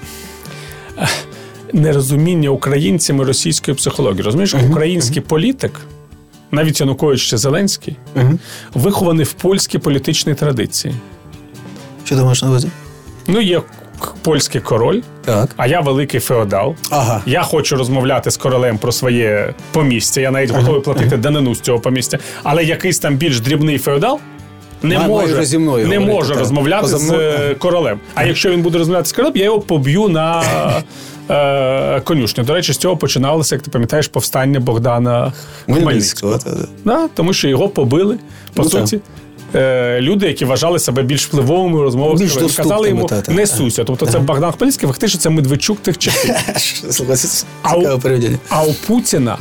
[1.72, 4.22] Нерозуміння українцями російської психології.
[4.22, 5.80] Розумієш, український політик,
[6.50, 7.96] навіть Янукович чи Зеленський,
[8.74, 10.94] вихований в польській політичній традиції.
[12.04, 12.68] Що ти маєш на увазі?
[13.26, 13.60] Ну, є
[14.22, 15.50] польський король, Так.
[15.56, 16.74] а я великий феодал.
[16.90, 17.22] Ага.
[17.26, 20.20] Я хочу розмовляти з королем про своє помістя.
[20.20, 22.18] Я навіть готовий платити данину з цього помістя.
[22.42, 24.20] Але якийсь там більш дрібний феодал
[24.82, 26.38] не Має може, зі мною не говорити, може так.
[26.38, 28.00] розмовляти Поза з мною, е, королем.
[28.14, 30.42] А якщо він буде розмовляти з королем, я його поб'ю на
[31.30, 32.44] е, конюшню.
[32.44, 35.32] До речі, з цього починалося, як ти пам'ятаєш, повстання Богдана
[35.64, 36.38] Хмельницького.
[36.38, 36.56] Та- та.
[36.84, 38.18] Да, тому що його побили,
[38.54, 39.00] по Ну, суті.
[39.54, 43.32] Е, люди, які вважали себе більш впливовими у розмовах, Більш казали йому та, та.
[43.32, 43.84] не суся.
[43.84, 46.34] Тобто це Богдан Хмельницький, фактично це Медведчук тих часів.
[47.62, 47.82] А у-
[48.48, 49.38] А у Путіна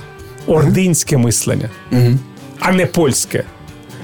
[0.48, 1.70] ординське мислення,
[2.60, 3.44] а не польське.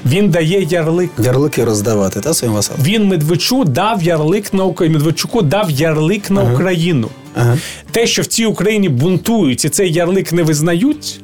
[0.06, 1.10] Він дає ярлик.
[1.24, 2.84] Ярлики роздавати, та своїм васалам.
[2.84, 4.97] Він Медведчуку дав ярлик на Україну.
[4.97, 7.10] Медведчуку дав ярлик на Україну.
[7.36, 7.58] Ага.
[7.91, 11.20] Те, що в цій Україні бунтують і цей ярлик не визнають,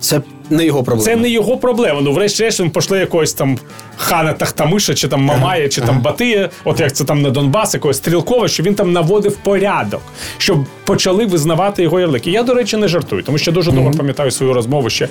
[0.00, 1.04] Це не його проблема.
[1.04, 2.00] це не його проблема.
[2.00, 3.58] Ну, врешті-решт, він пошли якогось там
[3.96, 7.96] хана Тахтамиша, чи там Мамая, чи там Батия, от як це там на Донбас, якогось
[7.96, 10.02] стрілкова, що він там наводив порядок,
[10.38, 12.26] щоб почали визнавати його ярлик.
[12.26, 15.08] І я, до речі, не жартую, тому що дуже добре пам'ятаю свою розмову ще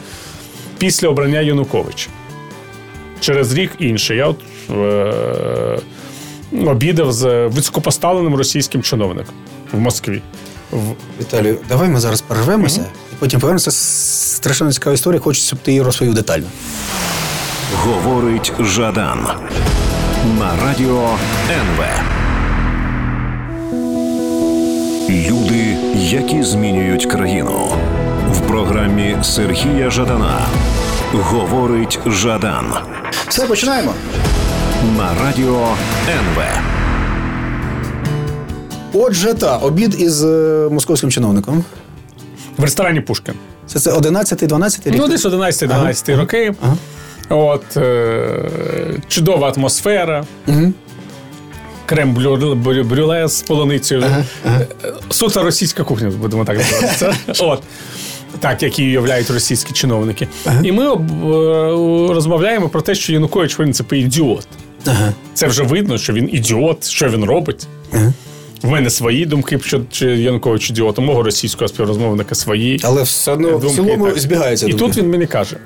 [0.78, 2.10] після обрання Януковича.
[3.24, 4.18] Через рік інший.
[4.18, 4.40] Я от
[4.72, 5.80] е-
[6.66, 9.36] обідав з високопоставленим російським чиновником
[9.72, 10.22] в Москві.
[10.72, 10.82] В
[11.20, 13.72] Віталію, давай ми зараз перервемося і потім повернемося.
[13.72, 15.20] Страшенно цікава історія.
[15.20, 16.46] Хочу, щоб ти її розповів детально.
[17.76, 19.28] Говорить Жадан
[20.40, 21.10] на радіо
[21.50, 21.84] НВ.
[25.10, 27.70] Люди, які змінюють країну.
[28.32, 30.48] В програмі Сергія Жадана.
[31.14, 32.66] Говорить Жадан
[33.28, 33.93] Все, починаємо.
[34.97, 35.68] на радіо
[36.09, 36.43] НВ.
[38.93, 41.64] Отже, та обід із е, московським чиновником.
[42.57, 43.34] в ресторані Пушкін.
[43.68, 44.95] Це це 11-12 рік.
[44.97, 46.53] Ну, десь 11-12 роки.
[46.61, 46.76] Ага.
[47.30, 50.26] От, е- чудова атмосфера.
[51.86, 54.03] Крем брю- брю- брюле з полуницею.
[54.45, 54.68] Е,
[55.09, 57.18] Суто російська кухня, будемо так називати.
[57.39, 57.64] От
[58.43, 60.29] Так, які уявляють російські чиновники.
[60.62, 64.49] І ми об- е, розмовляємо про те, що Янукович, в принципі, ідіот.
[64.87, 65.12] Ага.
[65.35, 67.66] Це вже видно, що він ідіот, що він робить.
[68.62, 72.81] В мене свої думки, що чи Янукович ідіот, у мого російського співрозмовника свої.
[72.83, 74.19] Але все одно в думки, цілому так.
[74.19, 74.66] збігаються.
[74.66, 74.85] І думки.
[74.85, 75.57] тут він мені каже: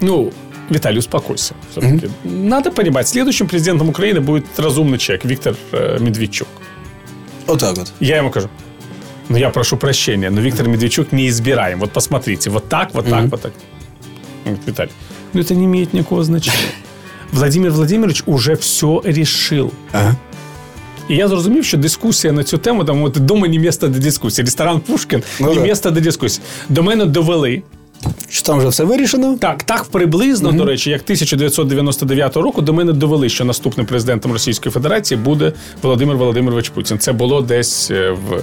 [0.00, 0.30] ну,
[0.70, 1.54] Виталий, успокойся.
[1.70, 2.08] Все-таки.
[2.24, 6.48] Надо понимать, следующим президентом Украины будет разумный человек, Виктор э, Медведчук.
[7.46, 7.92] Отак от.
[8.00, 8.48] Я ему кажу,
[9.29, 11.79] ну я прошу прощения, но Виктор Медведчук не избираем.
[11.79, 13.51] Вот посмотрите, вот так, вот так, вот так.
[14.65, 14.91] Виталий,
[15.33, 16.71] ну это не имеет никакого значения.
[17.31, 19.71] Владимир Владимирович уже все решил.
[19.91, 20.15] Ага.
[21.09, 24.45] І я зрозумів, що дискусія на цю тему там от дома не місце для дискусії.
[24.45, 25.61] Ресторан Пушкін Ну не да.
[25.61, 26.45] місце для дискусії.
[26.69, 27.63] До мене довели.
[28.29, 29.37] Що там вже все вирішено?
[29.37, 34.73] Так, так приблизно, до речі, як 1999 року до мене довели, що наступним президентом Російської
[34.73, 36.99] Федерації буде Володимир Володимирович Путін.
[36.99, 38.39] Це було десь е, в.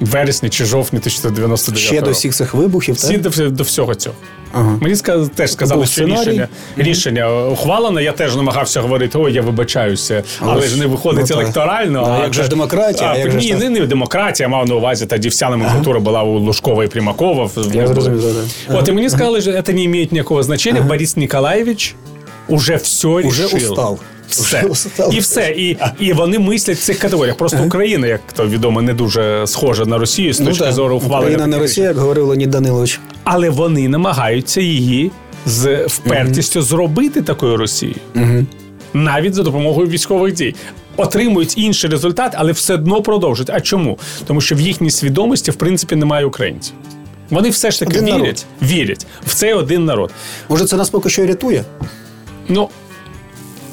[0.00, 2.06] Вересні чи жовтні 1999 Ще року.
[2.06, 3.32] до всіх цих вибухів, Всі так?
[3.36, 4.16] до, до всього цього.
[4.52, 4.78] Ага.
[4.80, 6.20] Мені сказ, теж сказали, Був що сценарій.
[6.20, 8.00] рішення, рішення ухвалено.
[8.00, 12.04] Я теж намагався говорити, ой, я вибачаюся, але, Але ж не виходить ну, електорально.
[12.08, 13.10] Ну, а як же ж демократія?
[13.10, 16.38] А, як ні, ж не, не демократія, мав на увазі тоді вся номенклатура була у
[16.38, 17.50] Лужкова і Примакова.
[17.72, 18.32] Я зрозумів, так,
[18.68, 18.76] так.
[18.78, 20.80] От, і мені сказали, що це не має ніякого значення.
[20.80, 21.94] Борис Ніколаєвич
[22.48, 23.70] уже все Уже рішив.
[23.70, 23.98] устав.
[24.30, 24.64] Все.
[25.12, 25.50] І все.
[25.50, 27.36] І, і вони мислять в цих категоріях.
[27.36, 30.72] Просто Україна, як то відомо, не дуже схожа на Росію з точки Ну, так.
[30.72, 31.20] зору ухвалення.
[31.20, 33.00] Україна не Росія, як говорив Леонід Данилович.
[33.24, 35.10] але вони намагаються її
[35.46, 37.96] з впертістю зробити такою Росією.
[38.94, 40.54] Навіть за допомогою військових дій.
[40.96, 43.50] Отримують інший результат, але все одно продовжують.
[43.50, 43.98] А чому?
[44.26, 46.74] Тому що в їхній свідомості, в принципі, немає українців.
[47.30, 48.22] Вони все ж таки Один народ.
[48.22, 50.10] вірять, вірять в цей один народ.
[50.48, 51.64] Може, це нас поки що і рятує?
[52.48, 52.68] Ну,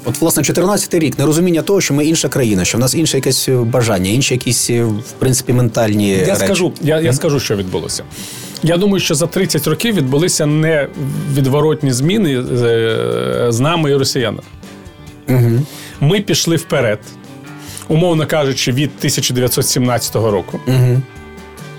[0.10, 3.50] От, власне, 14-й рік, нерозуміння того, що ми інша країна, що в нас інше якесь
[3.50, 6.36] бажання, інші якісь, е, в принципі, ментальні Я речі.
[6.36, 8.04] скажу, я, я скажу, що відбулося.
[8.64, 14.44] Я думаю, що за 30 років відбулися невідворотні зміни з, з нами і росіянами.
[15.30, 15.52] Угу.
[16.00, 17.00] Ми пішли вперед,
[17.88, 20.60] умовно кажучи, від 1917 року.
[20.68, 21.02] Угу.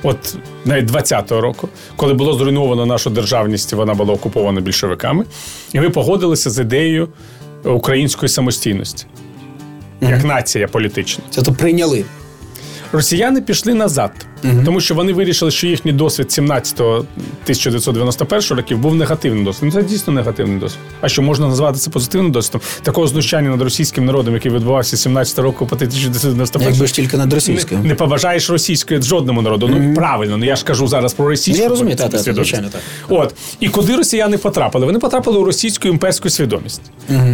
[0.03, 5.25] От навіть 20-го року, коли було зруйновано нашу державність, вона була окупована більшовиками,
[5.73, 7.09] і ми погодилися з ідеєю
[7.65, 9.07] української самостійності
[10.01, 11.25] як нація політична.
[11.31, 12.05] Це то прийняли.
[12.93, 14.11] Росіяни пішли назад,
[14.65, 19.69] тому що вони вирішили, що їхній досвід 17-го 1991 років був негативним досвідом.
[19.75, 20.81] Ну, Це дійсно негативний досвід.
[21.01, 22.61] А що можна назвати це позитивним досвідом?
[22.83, 27.33] Такого знущання над російським народом, який відбувався 17 року по 1991 Якби ж тільки над
[27.33, 27.81] російською.
[27.81, 29.69] не, не побажаєш російської жодному народу.
[29.69, 31.59] Ну правильно, ну я ж кажу зараз про російську.
[31.59, 32.81] Ну, я розумію, так, так, звичайно, так.
[33.09, 34.87] От і куди росіяни потрапили?
[34.87, 36.83] Вони потрапили у російську імперську свідомість,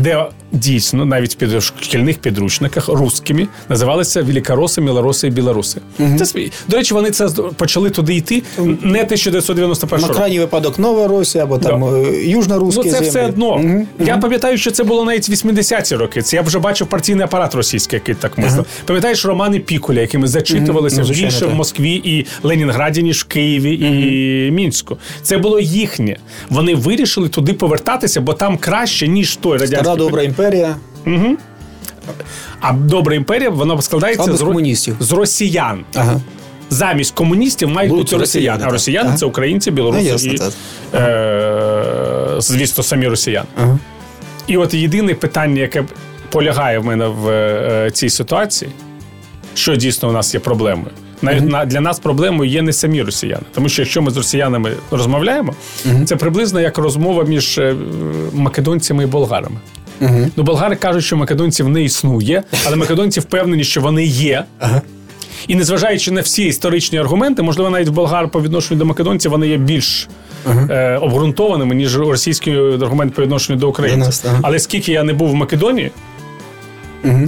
[0.01, 5.81] де дійсно навіть в під шкільних підручниках русскими називалися великороси, білоруси і білоруси.
[6.19, 6.53] Це свої.
[6.69, 8.43] До речі, вони це почали туди йти
[8.83, 10.19] не 1991 На року.
[10.19, 11.87] крайній випадок Нова Росія або там Да.
[12.09, 13.09] е, Южна Ну, це землі.
[13.09, 13.81] все одно.
[13.99, 16.23] Я пам'ятаю, що це було навіть 80-ті роки.
[16.23, 18.67] Це я вже бачив партійний апарат російський, який так мислив.
[18.87, 21.55] Пам'ятаєш романи Пікуля, якими зачитувалися Ну, звичайно, більше в.
[21.55, 24.97] Москві і Ленінграді, ніж в Києві і Мінську.
[25.23, 26.17] Це було їхнє.
[26.51, 29.79] Вони вирішили туди повертатися, бо там краще, ніж той радянський.
[29.79, 30.77] Стара добра імперія.
[32.61, 34.97] А добра імперія вона складається з, комуністів.
[35.01, 35.85] з росіян.
[35.95, 36.21] Ага.
[36.71, 38.49] Замість комуністів мають Будуть бути росіяни.
[38.49, 39.17] росіяни, А росіяни Ага.
[39.19, 43.47] це українці, білоруси Ну, ясно, і, е, звісно, самі росіяни.
[43.57, 43.79] Ага.
[44.47, 45.85] І от єдине питання, яке
[46.31, 48.71] полягає в мене в е, цій ситуації,
[49.55, 50.91] що дійсно у нас є проблемою.
[51.23, 53.43] Навіть на, для нас проблемою є не самі росіяни.
[53.55, 55.55] Тому що якщо ми з росіянами розмовляємо,
[56.05, 57.75] це приблизно як розмова між е,
[58.33, 59.57] македонцями і болгарами.
[60.37, 64.45] Ну, болгари кажуть, що македонців не існує, але македонці впевнені, що вони є.
[65.49, 69.49] І незважаючи на всі історичні аргументи, можливо, навіть в болгар по відношенню до македонців вони
[69.49, 70.09] є більш
[70.71, 74.07] е, обґрунтованими, ніж російський аргумент по відношенню до українців.
[74.07, 74.39] Нас, ага.
[74.43, 75.91] Але скільки я не був в Македонії,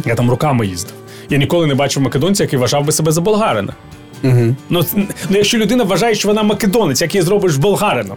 [0.06, 0.94] я там руками їздив.
[1.30, 3.74] Я ніколи не бачив македонця, який вважав би себе за болгарина.
[4.22, 8.16] Ну, ну, якщо людина вважає, що вона македонець, як її зробиш болгарином?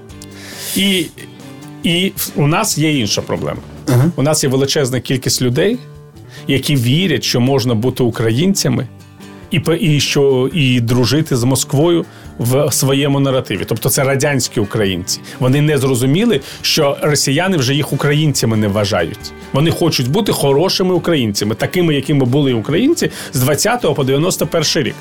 [0.76, 1.06] І,
[1.84, 3.60] і у нас є інша проблема.
[4.16, 5.78] У нас є величезна кількість людей,
[6.48, 8.88] які вірять, що можна бути українцями
[9.52, 12.06] і, і, що, і дружити з Москвою
[12.40, 13.64] в своєму наративі.
[13.68, 15.20] Тобто це радянські українці.
[15.40, 19.32] Вони не зрозуміли, що росіяни вже їх українцями не вважають.
[19.54, 24.96] Вони хочуть бути хорошими українцями, такими, якими були українці з 20 по 91 рік.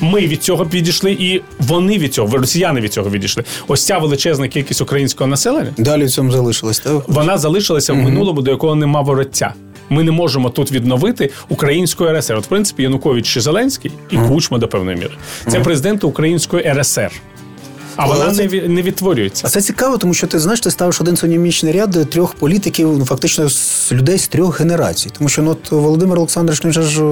[0.00, 3.44] Ми від цього підійшли, і вони від цього, росіяни від цього відійшли.
[3.68, 7.08] Ось ця величезна кількість українського населення Далі в цьому залишилось, так?
[7.08, 9.54] вона залишилася в минулому, до якого нема вороття.
[9.90, 12.34] Ми не можемо тут відновити українську РСР.
[12.36, 15.12] От, в принципі, Янукович і Зеленський і Кучма до певної міри.
[15.48, 17.10] Це президенти української РСР.
[17.96, 19.42] А вона це- не, не відтворюється.
[19.46, 23.04] А це цікаво, тому що ти знаєш, ти ставиш один сонімічний ряд трьох політиків, ну
[23.04, 25.10] фактично з людей з трьох генерацій.
[25.18, 27.02] Тому що ну, от Володимир Олександрович він ж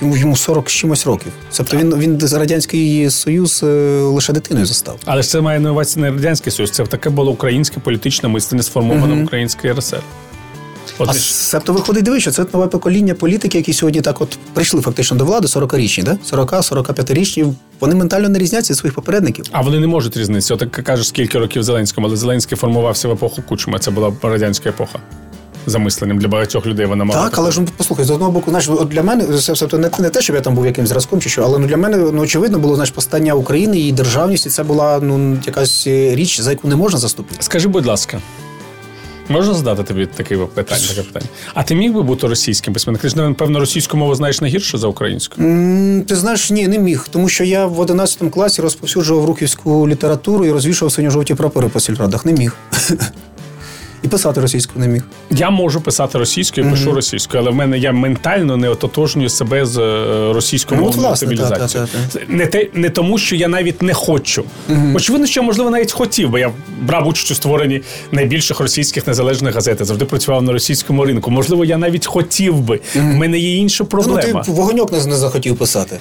[0.00, 1.32] йому, йому 40 з чимось років.
[1.56, 3.66] Тобто він, він Радянський Союз е,
[4.00, 4.96] лише дитиною застав.
[5.04, 6.70] Але ж це має на увазі не радянський союз.
[6.70, 10.02] Це таке було українське політичне мислення, сформоване в українській РСР.
[10.98, 14.38] От А ж- себто виходить, дивись, що це нове покоління політики, які сьогодні так от
[14.54, 16.18] прийшли фактично до влади, 40-річні, да?
[16.32, 17.52] 40-45-річні.
[17.80, 19.44] Вони ментально не різняться від своїх попередників.
[19.52, 20.52] А вони не можуть різниці.
[20.52, 23.78] От кажеш, скільки років Зеленському, але Зеленський формувався в епоху Кучма.
[23.78, 24.98] Це була радянська епоха.
[25.68, 27.22] За мисленням для багатьох людей вона мала.
[27.22, 29.90] Так, але ж ну, послухай, з одного боку, знаєш, от для мене це все не,
[29.98, 32.22] не те, щоб я там був якимсь зразком чи що, але ну для мене ну
[32.22, 36.50] очевидно було знаєш, постання України і державність, і це була ну якась е, річ, за
[36.50, 37.42] яку не можна заступити.
[37.42, 38.20] Скажи, будь ласка,
[39.28, 40.86] Можна задати тобі таке питання?
[40.88, 41.26] Таке питання.
[41.54, 43.02] А ти міг би бути російським письменником?
[43.02, 45.40] Ти ж, напевно, російську мову знаєш не гірше за українську?
[45.42, 50.44] Mm, Ти знаєш, ні, не міг, тому що я в 11 класі розповсюджував руківську літературу
[50.44, 52.24] і розвішував синьо-жовті прапори по сільрадах.
[52.26, 52.56] Не міг.
[54.02, 55.02] І писати російською не міг.
[55.30, 59.78] Я можу писати російською, пишу російською, але в мене я ментально не ототожнюю себе з
[59.78, 61.88] е, російськомовною Ну, цивілізацією.
[62.12, 64.44] та, та, Не те не тому, що я навіть не хочу.
[64.94, 67.82] Очевидно, що я, можливо навіть хотів, бо я брав участь у створенні
[68.12, 69.76] найбільших російських незалежних газет.
[69.80, 71.30] я Завжди працював на російському ринку.
[71.30, 72.80] Можливо, я навіть хотів би.
[72.94, 74.42] В мене є інша Ну, проблема.
[74.42, 75.96] ти вогоньок не, не захотів писати.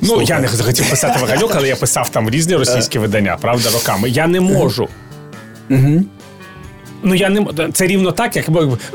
[0.00, 4.10] Ну, я не захотів писати ваганьок, але я писав там різні російські видання, правда, роками.
[4.10, 4.88] Я не можу.
[7.02, 8.46] Ну, я не це рівно так, як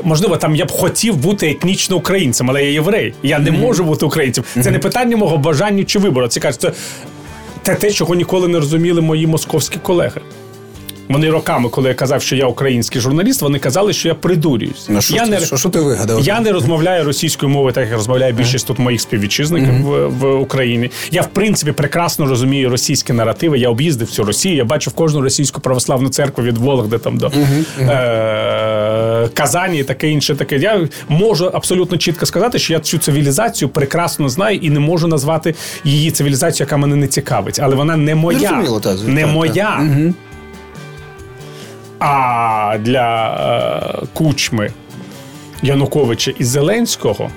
[0.04, 3.14] можливо, там я б хотів бути етнічно українцем, але я єврей.
[3.22, 4.44] Я не можу бути українцем.
[4.62, 6.28] Це не питання мого бажання чи вибору.
[6.28, 6.66] Це кажуть,
[7.62, 10.20] це те, чого ніколи не розуміли мої московські колеги.
[11.08, 14.86] Вони роками, коли я казав, що я український журналіст, вони казали, що я придурююсь.
[14.88, 16.20] Ну, що, я ти, не що, що ти вигадав?
[16.20, 20.90] я не розмовляю російською мовою, так як розмовляє більшість тут моїх співвітчизників в, в Україні.
[21.10, 23.58] Я, в принципі, прекрасно розумію російські наративи.
[23.58, 24.56] Я об'їздив всю Росію.
[24.56, 27.32] Я бачив кожну російську православну церкву від Вологди там до
[27.80, 30.34] е- Казані і таке інше.
[30.34, 30.56] Таке.
[30.56, 35.54] Я можу абсолютно чітко сказати, що я цю цивілізацію прекрасно знаю і не можу назвати
[35.84, 37.60] її цивілізацією, яка мене не цікавить.
[37.62, 38.38] Але вона не моя.
[38.38, 39.80] Зрозуміло, так, не так, моя.
[41.98, 43.28] А для
[44.02, 44.70] е, Кучми,
[45.62, 47.30] Януковича і Зеленського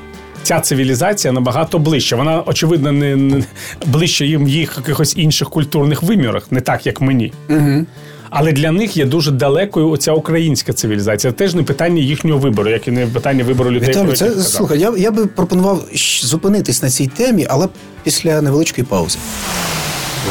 [0.43, 2.15] ця цивілізація набагато ближча.
[2.15, 3.43] Вона, очевидно, не, не
[3.85, 7.33] ближче їм їх якихось інших культурних вимірах, не так, як мені.
[7.49, 7.85] Угу.
[8.29, 11.33] Але для них є дуже далекою оця українська цивілізація.
[11.33, 13.89] Це теж не питання їхнього вибору, як і не питання вибору людей.
[13.89, 14.47] Віталій, це, я казав.
[14.47, 15.85] слухай, я, я би пропонував
[16.21, 17.67] зупинитись на цій темі, але
[18.03, 19.19] після невеличкої паузи.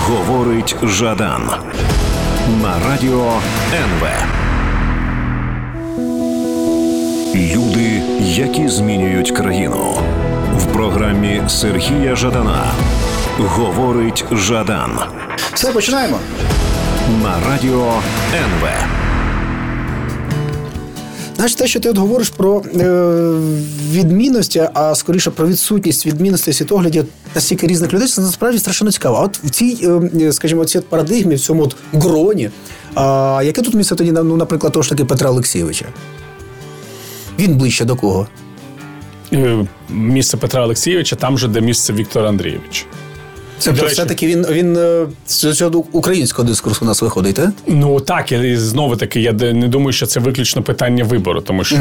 [0.06, 1.50] Говорить Жадан
[2.62, 3.32] на радіо
[3.74, 4.08] НВ.
[7.34, 9.94] Люди, які змінюють країну.
[10.56, 12.64] В програмі Сергія Жадана.
[13.38, 14.98] Говорить Жадан
[15.52, 16.18] Все, починаємо.
[17.22, 17.92] на радіо
[18.34, 18.68] НВ.
[21.40, 22.84] Знаєш, те, що ти от говориш про е,
[23.90, 29.16] відмінності, а скоріше про відсутність відмінностей світоглядів настільки різних людей, це насправді страшенно цікаво.
[29.16, 29.78] А от в цій,
[30.20, 32.50] е, скажімо, цій парадигмі, в цьому от гроні,
[32.94, 35.84] а яке тут місце тоді, ну, наприклад, того ж таки Петра Олексійовича?
[37.38, 38.28] Він ближче до кого?
[39.32, 42.84] Е, Місце Петра Олексійовича там же, де місце Віктора Андрійовича.
[43.60, 47.50] Це До все-таки він, він е, з цього українського дискурсу у нас виходить, так?
[47.66, 51.76] Ну так, і знову таки, я не думаю, що це виключно питання вибору, тому що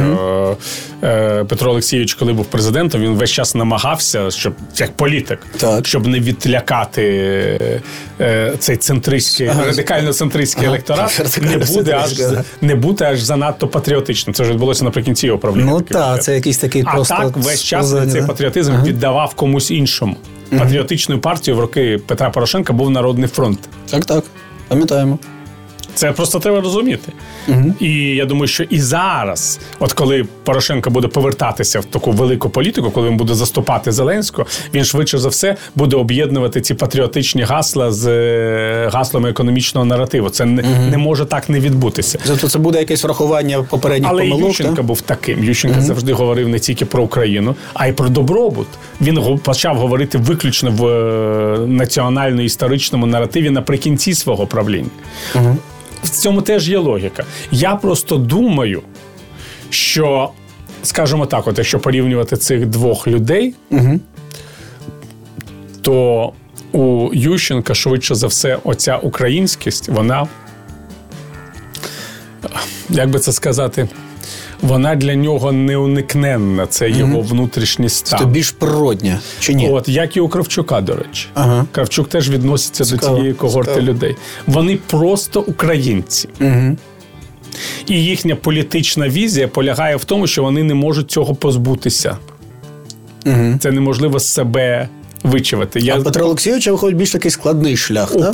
[1.04, 5.88] е, Петро Олексійович, коли був президентом, він весь час намагався, щоб як політик, Так.
[5.88, 7.82] щоб не відлякати
[8.60, 9.64] цей центристський, Ага.
[9.72, 10.68] радикально-центристський Ага.
[10.68, 12.22] електорат, не буде аж
[12.62, 14.34] не бути аж занадто патріотичним.
[14.34, 15.72] Це вже відбулося наприкінці його правління.
[15.72, 17.16] Ну так, це якийсь такий А просто.
[17.16, 20.16] так весь час сповзання, цей патріотизм віддавав комусь іншому.
[20.58, 23.60] Патріотичною партією в роки Петра Порошенка був Народний фронт.
[23.92, 24.24] Так, так.
[24.68, 25.20] Пам'ятаємо.
[26.00, 27.12] Це просто треба розуміти.
[27.80, 32.92] І я думаю, що і зараз, от коли Порошенко буде повертатися в таку велику політику,
[32.92, 38.08] коли він буде заступати Зеленського, він швидше за все буде об'єднувати ці патріотичні гасла з
[38.08, 40.30] е, гаслами економічного наративу.
[40.30, 42.20] Це не, не може так не відбутися.
[42.26, 44.50] Зато це буде якесь врахування попередніх Але помилок.
[44.50, 44.86] Ющенко так?
[44.86, 45.44] був таким.
[45.44, 48.68] Ющенко завжди говорив не тільки про Україну, а й про добробут.
[49.02, 54.90] Він почав говорити виключно в е, національно-історичному наративі наприкінці свого правління.
[56.04, 57.26] В цьому теж є логіка.
[57.52, 58.82] Я просто думаю,
[59.70, 60.30] що,
[60.84, 63.56] скажімо так, от якщо порівнювати цих двох людей,
[65.82, 66.34] то
[66.72, 70.28] у Ющенка швидше за все, оця українськість, вона
[72.90, 73.88] як би це сказати,
[74.62, 76.68] вона для нього неуникненна.
[76.68, 78.20] Це його внутрішній стан.
[78.20, 79.70] Це більш природня, чи ні?
[79.70, 81.28] От, як і у Кравчука, до речі.
[81.34, 81.66] Ага.
[81.72, 83.88] Кравчук теж відноситься Цікаво, до цієї когорти цікаво.
[83.88, 84.16] людей.
[84.48, 86.30] Вони просто українці.
[86.42, 86.78] Угу.
[87.88, 92.18] І їхня політична візія полягає в тому, що вони не можуть цього позбутися.
[93.26, 93.58] Угу.
[93.60, 94.90] Це неможливо з себе
[95.24, 95.80] вичавити.
[95.80, 98.16] Я А Петро Олексійовича виходить більш такий складний шлях.
[98.16, 98.32] у так?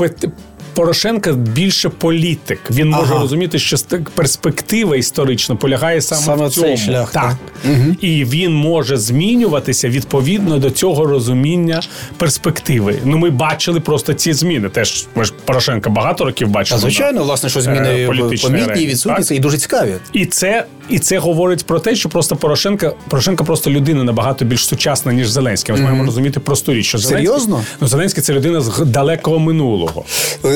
[0.76, 2.60] Порошенка більше політик.
[2.72, 3.78] Він може розуміти, що
[4.16, 6.78] перспектива історична полягає саме, Саме в цей цьому.
[6.78, 7.36] шлях, так.
[7.64, 7.72] так.
[8.02, 11.82] І він може змінюватися відповідно до цього розуміння
[12.18, 12.96] перспективи.
[13.06, 14.70] Ну, ми бачили просто ці зміни.
[14.70, 16.82] Теж ми ж Порошенка багато років А бачили.
[16.82, 18.06] звичайно, власне, що е, зміни
[18.42, 19.94] помітні, відсутні, і дуже цікаві.
[20.14, 24.68] І це, і це говорить про те, що просто Порошенка, Порошенка просто людина набагато більш
[24.68, 25.76] сучасна, ніж Зеленський.
[25.76, 27.64] Ми маємо розуміти просту річ, що Зеленський, Серйозно?
[27.82, 30.04] ну, Зеленський це людина з далекого минулого.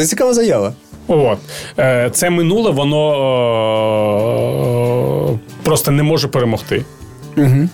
[0.09, 0.73] Це цікава заява.
[1.07, 1.37] От.
[1.79, 3.13] Е, Це минуле, воно
[5.33, 6.85] е, просто не може перемогти.
[7.37, 7.69] Угу.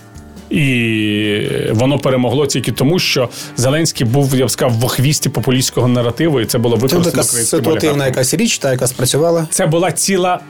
[0.50, 6.40] І воно перемогло тільки тому, що Зеленський був, я б сказав, в хвісті популістського наративу,
[6.40, 9.46] і це було Це використано така ситуативна якась річ, та яка спрацювала.
[9.50, 10.40] Це була ціла,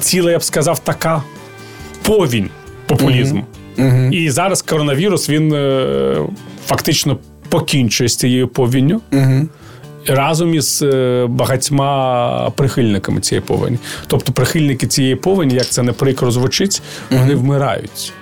[0.00, 1.22] ціла, я б сказав, така
[2.02, 2.50] повінь
[2.86, 3.44] популізму.
[4.12, 6.16] І зараз коронавірус він е,
[6.66, 9.00] фактично покінчує з цією повінню.
[10.08, 13.78] Разом із е, багатьма прихильниками цієї повені.
[14.06, 18.12] Тобто прихильники цієї повені, як це не прикро звучить, вони вмирають.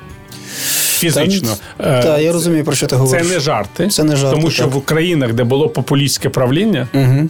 [0.98, 1.48] Фізично.
[1.80, 3.88] Е, Так, я розумію, про що ти Це не жарти.
[3.88, 4.72] Це не жарти, Тому що так.
[4.74, 7.28] в Українах, де було популістське правління, Угу.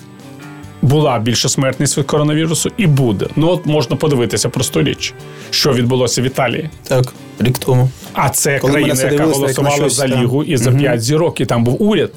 [0.83, 3.27] була більша смертність від коронавірусу і буде.
[3.37, 5.15] Ну от можна подивитися просту річ,
[5.51, 6.71] що відбулося в Італії.
[6.89, 7.89] Так, рік тому.
[8.13, 11.83] А це Коли країна, яка голосувала за лігу і за п'ять зірок, і там був
[11.83, 12.13] уряд.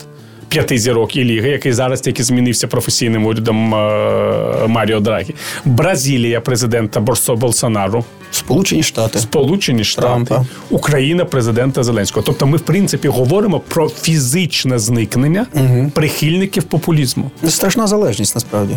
[0.49, 5.35] П'яти зірок і ліги, який зараз тільки змінився професійним урядом е, Маріо Драгі.
[5.65, 9.19] Бразилія, президента Борсо Болсонару, Сполучені Штати.
[9.19, 10.45] Сполучені Штати, Трампа.
[10.69, 12.23] Україна, президента Зеленського.
[12.25, 15.45] Тобто, ми в принципі говоримо про фізичне зникнення
[15.93, 17.31] прихильників популізму.
[17.41, 18.75] Це страшна залежність насправді.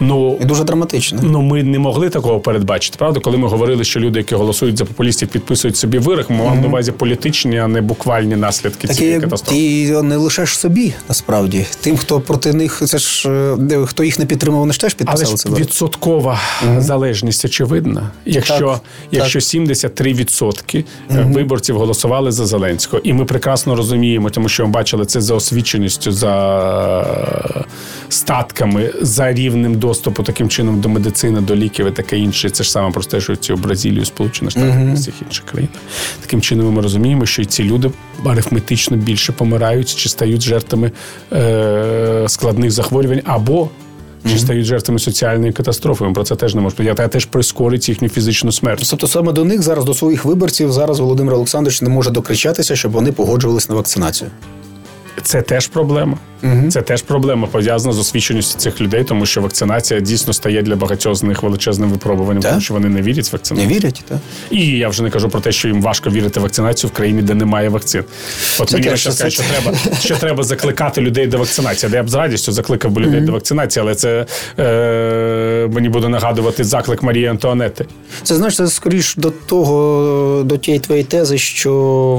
[0.00, 1.20] Ну І дуже драматична.
[1.22, 3.20] Ну, ми не могли такого передбачити, правда?
[3.20, 6.66] Коли ми говорили, що люди, які голосують за популістів, підписують собі вирок, ми мали на
[6.66, 9.86] увазі політичні, а не буквальні наслідки Такі, цієї катастрофи.
[9.88, 11.66] ти не лишеш собі, насправді.
[11.80, 15.06] Тим, хто проти них, це ж е, хто їх не підтримав, вони ж теж Але
[15.06, 15.48] підписали ж це.
[15.48, 15.60] вирок.
[15.66, 16.40] відсоткова
[16.78, 18.10] залежність очевидна.
[18.26, 18.80] Якщо, Так,
[19.10, 25.20] якщо 73% виборців голосували за Зеленського, і ми прекрасно розуміємо, тому що ми бачили це
[25.20, 26.34] за освіченістю, за
[28.08, 32.50] статками, за рівнем доступу таким чином до медицини, до ліків і таке інше.
[32.50, 35.76] Це ж саме простежується у Бразилію, Сполучених Штатів і всіх інших країнах.
[36.20, 37.90] Таким чином ми розуміємо, що ці люди
[38.26, 40.92] арифметично більше помирають чи стають жертвами
[41.32, 43.68] е- складних захворювань або
[44.30, 46.04] чи стають жертвами соціальної катастрофи.
[46.04, 46.82] Ми про це теж не можемо.
[46.84, 48.86] Я теж прискорить їхню фізичну смерть.
[48.90, 52.92] Тобто саме до них зараз, до своїх виборців, зараз Володимир Олександрович не може докричатися, щоб
[52.92, 54.30] вони погоджувалися на вакцинацію.
[55.22, 56.18] Це теж проблема.
[56.70, 61.14] Це теж проблема пов'язана з освіченістю цих людей, тому що вакцинація дійсно стає для багатьох
[61.14, 62.50] з них величезним випробуванням, Так.
[62.50, 64.18] тому що вони не вірять в Не вірять, так?
[64.50, 67.22] І я вже не кажу про те, що їм важко вірити в вакцинацію в країні,
[67.22, 68.04] де немає вакцин.
[68.60, 71.90] От мені ще сказати, що треба, що треба закликати людей до вакцинації.
[71.90, 74.26] Де я б з радістю закликав би людей до вакцинації, але це
[74.58, 77.86] е, мені буде нагадувати заклик Марії Антуанети.
[78.22, 81.72] Це знаєш, це скоріш до того, до тієї твоєї тези, що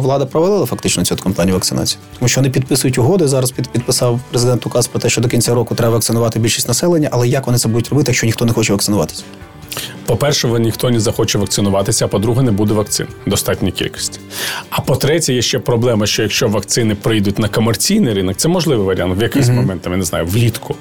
[0.03, 1.99] влада провалила фактично цю кампанію вакцинації.
[2.19, 3.27] Тому що вони підписують угоди.
[3.27, 7.09] Зараз під, підписав президент указ про те, що до кінця року треба вакцинувати більшість населення,
[7.11, 9.23] але як вони це будуть робити, якщо ніхто не хоче вакцинуватися?
[10.05, 14.19] По-перше, ніхто не захоче вакцинуватися, а по-друге, не буде вакцин в достатній кількості.
[14.69, 19.19] А по-третє, є ще проблема, що якщо вакцини прийдуть на комерційний ринок, це можливий варіант
[19.19, 20.75] в якийсь момент, там, я не знаю, влітку.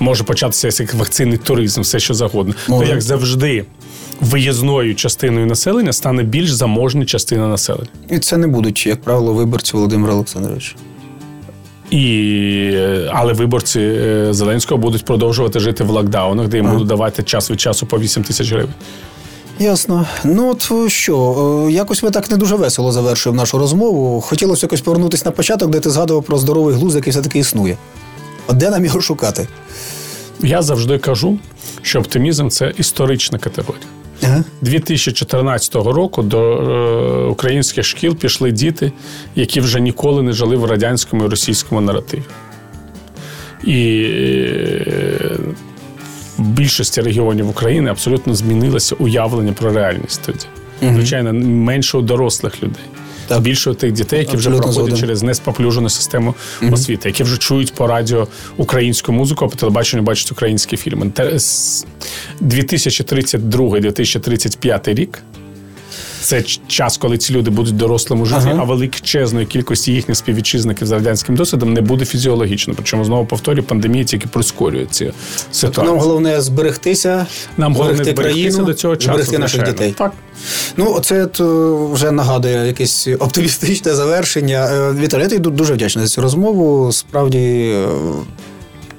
[0.00, 2.54] Може початися як вакцинний туризм, все що завгодно.
[2.68, 2.86] Може.
[2.86, 3.64] То як завжди,
[4.20, 7.88] виїзною частиною населення стане більш заможна частина населення.
[8.10, 10.74] І це не будуть, як правило, виборці Володимира Олександровича.
[11.90, 17.22] І, е, але виборці е, Зеленського будуть продовжувати жити в локдаунах, де їм будуть давати
[17.22, 18.74] час від часу по 8 тисяч гривень.
[19.58, 20.06] Ясно.
[20.24, 24.20] Ну от що, е, якось ми так не дуже весело завершуємо нашу розмову.
[24.20, 27.76] Хотілося якось повернутися на початок, де ти згадував про здоровий глузд, який все-таки існує.
[28.46, 29.48] От де нам його шукати?
[30.40, 31.38] Я завжди кажу,
[31.82, 33.86] що оптимізм це історична категорія.
[34.22, 34.44] Ага.
[34.60, 38.92] 2014 року до е, українських шкіл пішли діти,
[39.36, 42.22] які вже ніколи не жили в радянському і російському наративі.
[43.64, 45.36] І е,
[46.38, 50.46] в більшості регіонів України абсолютно змінилося уявлення про реальність тоді.
[50.92, 52.84] Звичайно, менше у дорослих людей.
[53.28, 53.40] Так.
[53.40, 55.00] Більше тих дітей, які вже Абсолютно проходять згоден.
[55.00, 56.34] через неспоплюжену систему
[56.72, 61.10] освіти, які вже чують по радіо українську музику, а по телебаченню бачать українські фільми.
[61.10, 61.86] Те- с-
[62.40, 65.22] 2032-2035 рік.
[66.26, 68.58] Це час, коли ці люди будуть дорослим у житті, Ага.
[68.60, 72.74] а величезної кількості їхніх співвітчизників з радянським досвідом не буде фізіологічно.
[72.76, 75.12] Причому знову повторюю, пандемія тільки прискорює ці
[75.52, 75.86] ситуації.
[75.86, 79.08] Нам головне зберегтися, Нам головне зберегти зберегтися країну, до цього часу.
[79.12, 79.72] зберегти наших звичайно.
[79.78, 79.94] дітей.
[79.98, 80.12] Так.
[80.76, 84.66] Ну, оце то вже нагадує якесь оптимістичне завершення.
[84.72, 86.92] Е, Віталій, я тобі дуже вдячний за цю розмову.
[86.92, 87.74] Справді.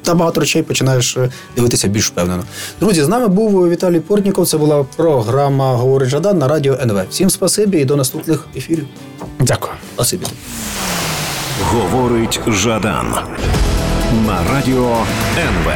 [0.08, 2.44] Та багато речей починаєш е, дивитися більш впевнено.
[2.80, 4.48] Друзі, з нами був Віталій Портніков.
[4.48, 7.02] Це була програма Говорить Жадан на радіо НВ.
[7.10, 8.86] Всім спасибі і до наступних ефірів.
[9.40, 9.74] Дякую.
[9.96, 10.26] Спасибі.
[11.64, 13.16] Говорить Жадан
[14.28, 14.98] на радіо
[15.38, 15.72] НВ.